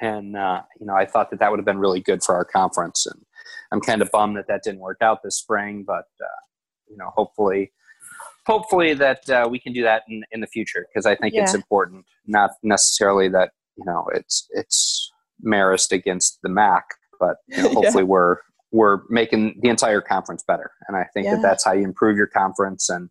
and 0.00 0.36
uh, 0.36 0.62
you 0.80 0.86
know 0.86 0.94
i 0.94 1.06
thought 1.06 1.30
that 1.30 1.40
that 1.40 1.50
would 1.50 1.58
have 1.58 1.66
been 1.66 1.78
really 1.78 2.00
good 2.00 2.22
for 2.22 2.34
our 2.34 2.44
conference 2.44 3.06
and 3.06 3.24
i'm 3.72 3.80
kind 3.80 4.02
of 4.02 4.10
bummed 4.10 4.36
that 4.36 4.46
that 4.48 4.62
didn't 4.62 4.80
work 4.80 4.98
out 5.02 5.18
this 5.22 5.38
spring 5.38 5.84
but 5.86 6.06
uh, 6.20 6.40
you 6.88 6.96
know 6.96 7.10
hopefully 7.14 7.72
hopefully 8.46 8.94
that 8.94 9.28
uh, 9.30 9.48
we 9.50 9.58
can 9.58 9.72
do 9.72 9.82
that 9.82 10.02
in, 10.08 10.22
in 10.32 10.40
the 10.40 10.46
future 10.46 10.86
because 10.92 11.06
I 11.06 11.14
think 11.14 11.34
it's 11.34 11.54
important. 11.54 12.04
Not 12.26 12.50
necessarily 12.62 13.28
that 13.28 13.50
you 13.76 13.84
know 13.84 14.06
it's 14.14 14.48
it's 14.50 15.10
Marist 15.44 15.92
against 15.92 16.38
the 16.42 16.48
MAAC, 16.48 16.82
but 17.20 17.36
you 17.48 17.62
know, 17.62 17.68
Yeah. 17.68 17.74
hopefully 17.74 18.04
we're 18.04 18.36
we're 18.72 19.00
making 19.10 19.60
the 19.62 19.68
entire 19.68 20.00
conference 20.00 20.42
better. 20.46 20.70
And 20.88 20.96
I 20.96 21.04
think 21.14 21.26
Yeah. 21.26 21.36
that 21.36 21.42
that's 21.42 21.64
how 21.64 21.72
you 21.72 21.84
improve 21.84 22.16
your 22.16 22.26
conference. 22.26 22.88
And 22.88 23.08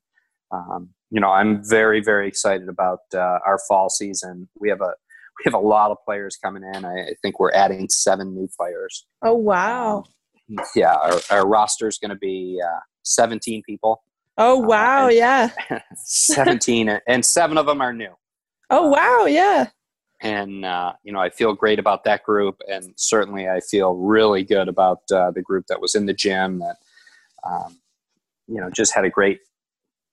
um, 0.52 0.89
you 1.10 1.21
know, 1.21 1.30
I'm 1.30 1.63
very 1.63 2.02
very 2.02 2.28
excited 2.28 2.67
about 2.67 3.00
uh, 3.13 3.39
our 3.45 3.60
fall 3.67 3.89
season. 3.89 4.50
We 4.60 4.69
have 4.69 4.82
a 4.82 4.93
we 5.39 5.43
have 5.45 5.54
a 5.54 5.65
lot 5.65 5.91
of 5.91 5.97
players 6.06 6.38
coming 6.43 6.63
in. 6.76 6.84
I, 6.86 7.13
think 7.21 7.39
we're 7.39 7.54
adding 7.54 7.88
seven 7.89 8.36
new 8.36 8.47
players. 8.60 9.08
Oh, 9.24 9.34
wow. 9.34 10.04
Yeah, 10.76 10.93
our, 10.93 11.19
our 11.32 11.47
roster 11.47 11.88
is 11.88 11.97
going 11.97 12.10
to 12.10 12.17
be 12.17 12.60
uh, 12.63 12.80
17 13.04 13.63
people. 13.65 14.04
Oh, 14.38 14.58
wow. 14.60 15.08
and- 15.08 15.15
Yeah. 15.15 15.50
17 15.95 17.00
and 17.08 17.26
seven 17.26 17.58
of 17.58 17.65
them 17.65 17.82
are 17.82 17.93
new 17.93 18.13
Oh, 18.69 18.89
wow. 18.89 19.26
Yeah. 19.26 19.67
And 20.22 20.66
uh, 20.66 20.94
you 21.04 21.12
know 21.12 21.20
i 21.20 21.30
feel 21.30 21.54
great 21.54 21.80
about 21.80 22.04
that 22.04 22.24
group. 22.24 22.62
And 22.68 22.94
certainly 22.96 23.48
i 23.50 23.60
feel 23.60 23.94
really 23.94 24.44
good 24.44 24.68
about 24.68 25.02
uh, 25.12 25.32
the 25.32 25.42
group 25.42 25.66
that 25.68 25.82
was 25.82 25.96
in 25.96 26.06
the 26.06 26.14
gym 26.14 26.60
that 26.60 26.78
um, 27.44 27.78
you 28.48 28.60
know 28.60 28.70
just 28.70 28.94
had 28.94 29.06
a 29.06 29.10
great 29.10 29.40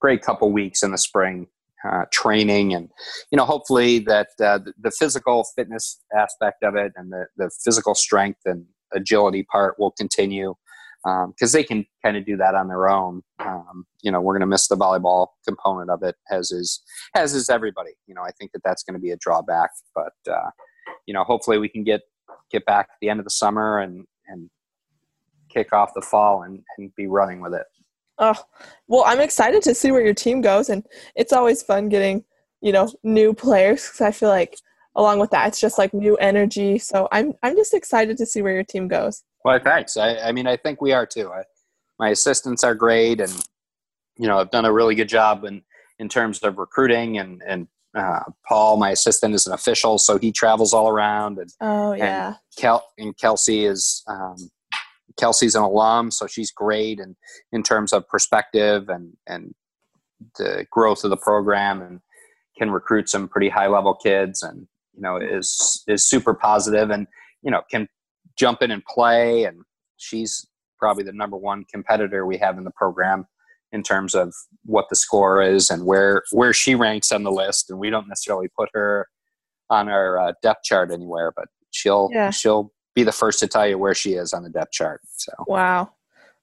great 0.00 0.22
couple 0.22 0.50
weeks 0.50 0.82
in 0.82 0.92
the 0.92 0.98
spring 0.98 1.48
uh, 1.84 2.04
training. 2.10 2.74
And 2.74 2.88
you 3.30 3.36
know 3.36 3.44
hopefully 3.44 3.98
that 4.00 4.28
uh, 4.40 4.60
the, 4.80 4.90
physical 4.90 5.44
fitness 5.56 6.00
aspect 6.16 6.62
of 6.62 6.74
it 6.74 6.92
and 6.96 7.12
the, 7.12 7.26
the 7.36 7.50
physical 7.64 7.94
strength 7.94 8.40
and 8.44 8.66
agility 8.92 9.42
part 9.42 9.78
will 9.78 9.90
continue 9.92 10.54
because 11.04 11.52
they 11.52 11.62
can 11.62 11.86
kind 12.04 12.16
of 12.16 12.26
do 12.26 12.36
that 12.36 12.54
on 12.54 12.68
their 12.68 12.88
own 12.88 13.22
um, 13.38 13.86
you 14.02 14.10
know 14.10 14.20
we're 14.20 14.34
going 14.34 14.40
to 14.40 14.46
miss 14.46 14.68
the 14.68 14.76
volleyball 14.76 15.28
component 15.46 15.90
of 15.90 16.02
it 16.02 16.16
as 16.30 16.50
is 16.50 16.82
as 17.14 17.34
is 17.34 17.48
everybody. 17.48 17.92
You 18.06 18.14
know, 18.14 18.22
I 18.22 18.30
think 18.32 18.52
that 18.52 18.62
that's 18.64 18.82
going 18.82 18.94
to 18.94 19.00
be 19.00 19.10
a 19.10 19.16
drawback, 19.16 19.70
but 19.94 20.12
uh, 20.30 20.50
you 21.06 21.14
know, 21.14 21.24
hopefully 21.24 21.58
we 21.58 21.68
can 21.68 21.84
get 21.84 22.02
get 22.50 22.64
back 22.66 22.88
at 22.90 22.96
the 23.00 23.08
end 23.08 23.20
of 23.20 23.24
the 23.24 23.30
summer 23.30 23.78
and 23.78 24.06
and 24.26 24.50
kick 25.48 25.72
off 25.72 25.94
the 25.94 26.02
fall 26.02 26.42
and, 26.42 26.62
and 26.76 26.94
be 26.94 27.06
running 27.06 27.40
with 27.40 27.54
it. 27.54 27.64
Oh, 28.18 28.34
well, 28.88 29.04
I'm 29.06 29.20
excited 29.20 29.62
to 29.62 29.74
see 29.74 29.90
where 29.90 30.04
your 30.04 30.14
team 30.14 30.40
goes. 30.40 30.68
And 30.68 30.84
it's 31.14 31.32
always 31.32 31.62
fun 31.62 31.88
getting, 31.88 32.24
you 32.60 32.72
know, 32.72 32.92
new 33.02 33.32
players 33.32 33.86
because 33.86 34.00
I 34.00 34.10
feel 34.10 34.28
like 34.28 34.58
along 34.96 35.20
with 35.20 35.30
that, 35.30 35.48
it's 35.48 35.60
just 35.60 35.78
like 35.78 35.94
new 35.94 36.16
energy. 36.16 36.78
So 36.78 37.08
I'm, 37.12 37.32
I'm 37.42 37.56
just 37.56 37.74
excited 37.74 38.18
to 38.18 38.26
see 38.26 38.42
where 38.42 38.52
your 38.52 38.64
team 38.64 38.88
goes. 38.88 39.22
Well, 39.44 39.58
thanks. 39.62 39.96
I, 39.96 40.16
I 40.18 40.32
mean, 40.32 40.46
I 40.46 40.56
think 40.56 40.80
we 40.80 40.92
are 40.92 41.06
too. 41.06 41.30
I, 41.32 41.42
my 41.98 42.10
assistants 42.10 42.64
are 42.64 42.74
great, 42.74 43.20
and 43.20 43.32
you 44.16 44.26
know, 44.26 44.38
I've 44.38 44.50
done 44.50 44.64
a 44.64 44.72
really 44.72 44.94
good 44.94 45.08
job 45.08 45.44
in 45.44 45.62
in 45.98 46.08
terms 46.08 46.42
of 46.42 46.58
recruiting 46.58 47.18
and 47.18 47.42
and 47.46 47.68
uh, 47.96 48.20
Paul, 48.46 48.76
my 48.76 48.90
assistant, 48.90 49.34
is 49.34 49.46
an 49.46 49.52
official, 49.52 49.98
so 49.98 50.18
he 50.18 50.30
travels 50.30 50.74
all 50.74 50.88
around. 50.88 51.38
And, 51.38 51.50
Oh 51.60 51.94
yeah. 51.94 52.26
and, 52.28 52.36
Kel- 52.56 52.86
and 52.98 53.16
Kelsey 53.16 53.64
is 53.64 54.04
um, 54.06 54.36
Kelsey's 55.18 55.54
an 55.54 55.62
alum, 55.62 56.10
so 56.10 56.26
she's 56.26 56.50
great 56.52 57.00
and 57.00 57.16
in 57.52 57.62
terms 57.62 57.92
of 57.92 58.08
perspective 58.08 58.88
and 58.88 59.16
and 59.26 59.54
the 60.38 60.66
growth 60.70 61.04
of 61.04 61.10
the 61.10 61.16
program 61.16 61.80
and 61.80 62.00
can 62.56 62.70
recruit 62.70 63.08
some 63.08 63.28
pretty 63.28 63.48
high 63.48 63.68
level 63.68 63.94
kids 63.94 64.42
and 64.42 64.66
you 64.94 65.00
know 65.00 65.16
is 65.16 65.82
is 65.86 66.04
super 66.08 66.34
positive 66.34 66.90
and 66.90 67.06
you 67.42 67.50
know 67.50 67.62
can 67.70 67.88
jump 68.38 68.62
in 68.62 68.70
and 68.70 68.84
play 68.84 69.44
and 69.44 69.62
she's 69.96 70.46
probably 70.78 71.02
the 71.04 71.12
number 71.12 71.36
one 71.36 71.64
competitor 71.72 72.24
we 72.26 72.38
have 72.38 72.56
in 72.56 72.64
the 72.64 72.70
program 72.72 73.26
in 73.72 73.82
terms 73.82 74.14
of 74.14 74.32
what 74.64 74.86
the 74.88 74.96
score 74.96 75.42
is 75.42 75.70
and 75.70 75.84
where 75.84 76.22
where 76.32 76.52
she 76.52 76.74
ranks 76.74 77.12
on 77.12 77.22
the 77.22 77.32
list 77.32 77.68
and 77.70 77.78
we 77.78 77.90
don't 77.90 78.08
necessarily 78.08 78.48
put 78.58 78.68
her 78.72 79.06
on 79.70 79.88
our 79.88 80.18
uh, 80.18 80.32
depth 80.42 80.62
chart 80.64 80.90
anywhere 80.90 81.32
but 81.36 81.46
she'll 81.70 82.08
Yeah. 82.12 82.30
she'll 82.30 82.72
be 82.94 83.02
the 83.02 83.12
first 83.12 83.40
to 83.40 83.46
tell 83.48 83.68
you 83.68 83.76
where 83.78 83.94
she 83.94 84.14
is 84.14 84.32
on 84.32 84.42
the 84.42 84.50
depth 84.50 84.72
chart 84.72 85.00
so 85.16 85.32
Wow. 85.46 85.90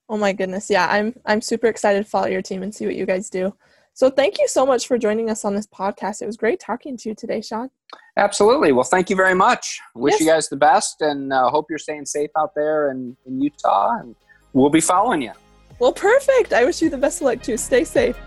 Oh 0.07 0.17
my 0.17 0.33
goodness. 0.33 0.69
Yeah, 0.69 0.87
I'm 0.87 1.15
I'm 1.25 1.41
super 1.41 1.65
excited 1.65 2.03
to 2.03 2.09
follow 2.09 2.27
your 2.27 2.43
team 2.43 2.61
and 2.61 2.73
see 2.75 2.85
what 2.85 2.95
you 2.95 3.07
guys 3.07 3.27
do. 3.29 3.55
So 3.95 4.09
thank 4.09 4.37
you 4.39 4.47
so 4.49 4.65
much 4.65 4.87
for 4.87 4.97
joining 4.97 5.29
us 5.29 5.45
on 5.45 5.55
this 5.55 5.65
podcast. 5.67 6.21
It 6.21 6.25
was 6.25 6.35
great 6.35 6.59
talking 6.59 6.97
to 6.97 7.07
you 7.09 7.15
today, 7.15 7.39
Sean. 7.41 7.69
absolutely 8.17 8.71
well 8.73 8.83
thank 8.95 9.09
you 9.09 9.15
very 9.15 9.33
much 9.33 9.79
wish 9.95 10.13
Yes. 10.13 10.21
you 10.21 10.27
guys 10.27 10.49
the 10.49 10.57
best 10.57 11.01
and 11.01 11.31
uh, 11.33 11.49
hope 11.49 11.65
you're 11.69 11.79
staying 11.87 12.05
safe 12.05 12.29
out 12.37 12.51
there 12.55 12.91
in, 12.91 13.15
in 13.25 13.41
utah 13.41 13.91
and 14.01 14.15
we'll 14.53 14.69
be 14.69 14.81
following 14.81 15.21
you 15.21 15.31
Well, 15.79 15.93
perfect. 15.93 16.51
I 16.53 16.63
wish 16.65 16.81
you 16.81 16.89
the 16.89 16.97
best 17.05 17.21
of 17.21 17.25
luck 17.27 17.41
too. 17.41 17.57
Stay 17.57 17.83
safe. 17.85 18.17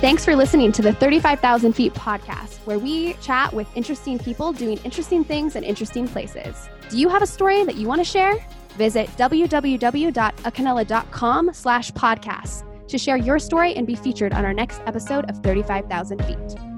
Thanks 0.00 0.22
for 0.24 0.36
listening 0.36 0.70
to 0.72 0.82
the 0.82 0.92
35,000 0.92 1.72
Feet 1.72 1.94
podcast, 1.94 2.58
where 2.66 2.78
we 2.78 3.14
chat 3.14 3.50
with 3.54 3.66
interesting 3.74 4.18
people 4.18 4.52
doing 4.52 4.78
interesting 4.84 5.24
things 5.24 5.56
in 5.56 5.64
interesting 5.64 6.06
places. 6.06 6.68
Do 6.90 6.98
you 6.98 7.08
have 7.08 7.22
a 7.22 7.26
story 7.26 7.64
that 7.64 7.76
you 7.76 7.88
want 7.88 8.00
to 8.00 8.04
share? 8.04 8.34
Visit 8.76 9.08
www.acanela.com 9.16 11.50
slash 11.52 11.92
podcast 11.92 12.88
to 12.88 12.98
share 12.98 13.16
your 13.16 13.38
story 13.38 13.74
and 13.74 13.86
be 13.86 13.94
featured 13.94 14.32
on 14.32 14.44
our 14.44 14.52
next 14.52 14.82
episode 14.86 15.30
of 15.30 15.38
35,000 15.38 16.24
Feet. 16.24 16.73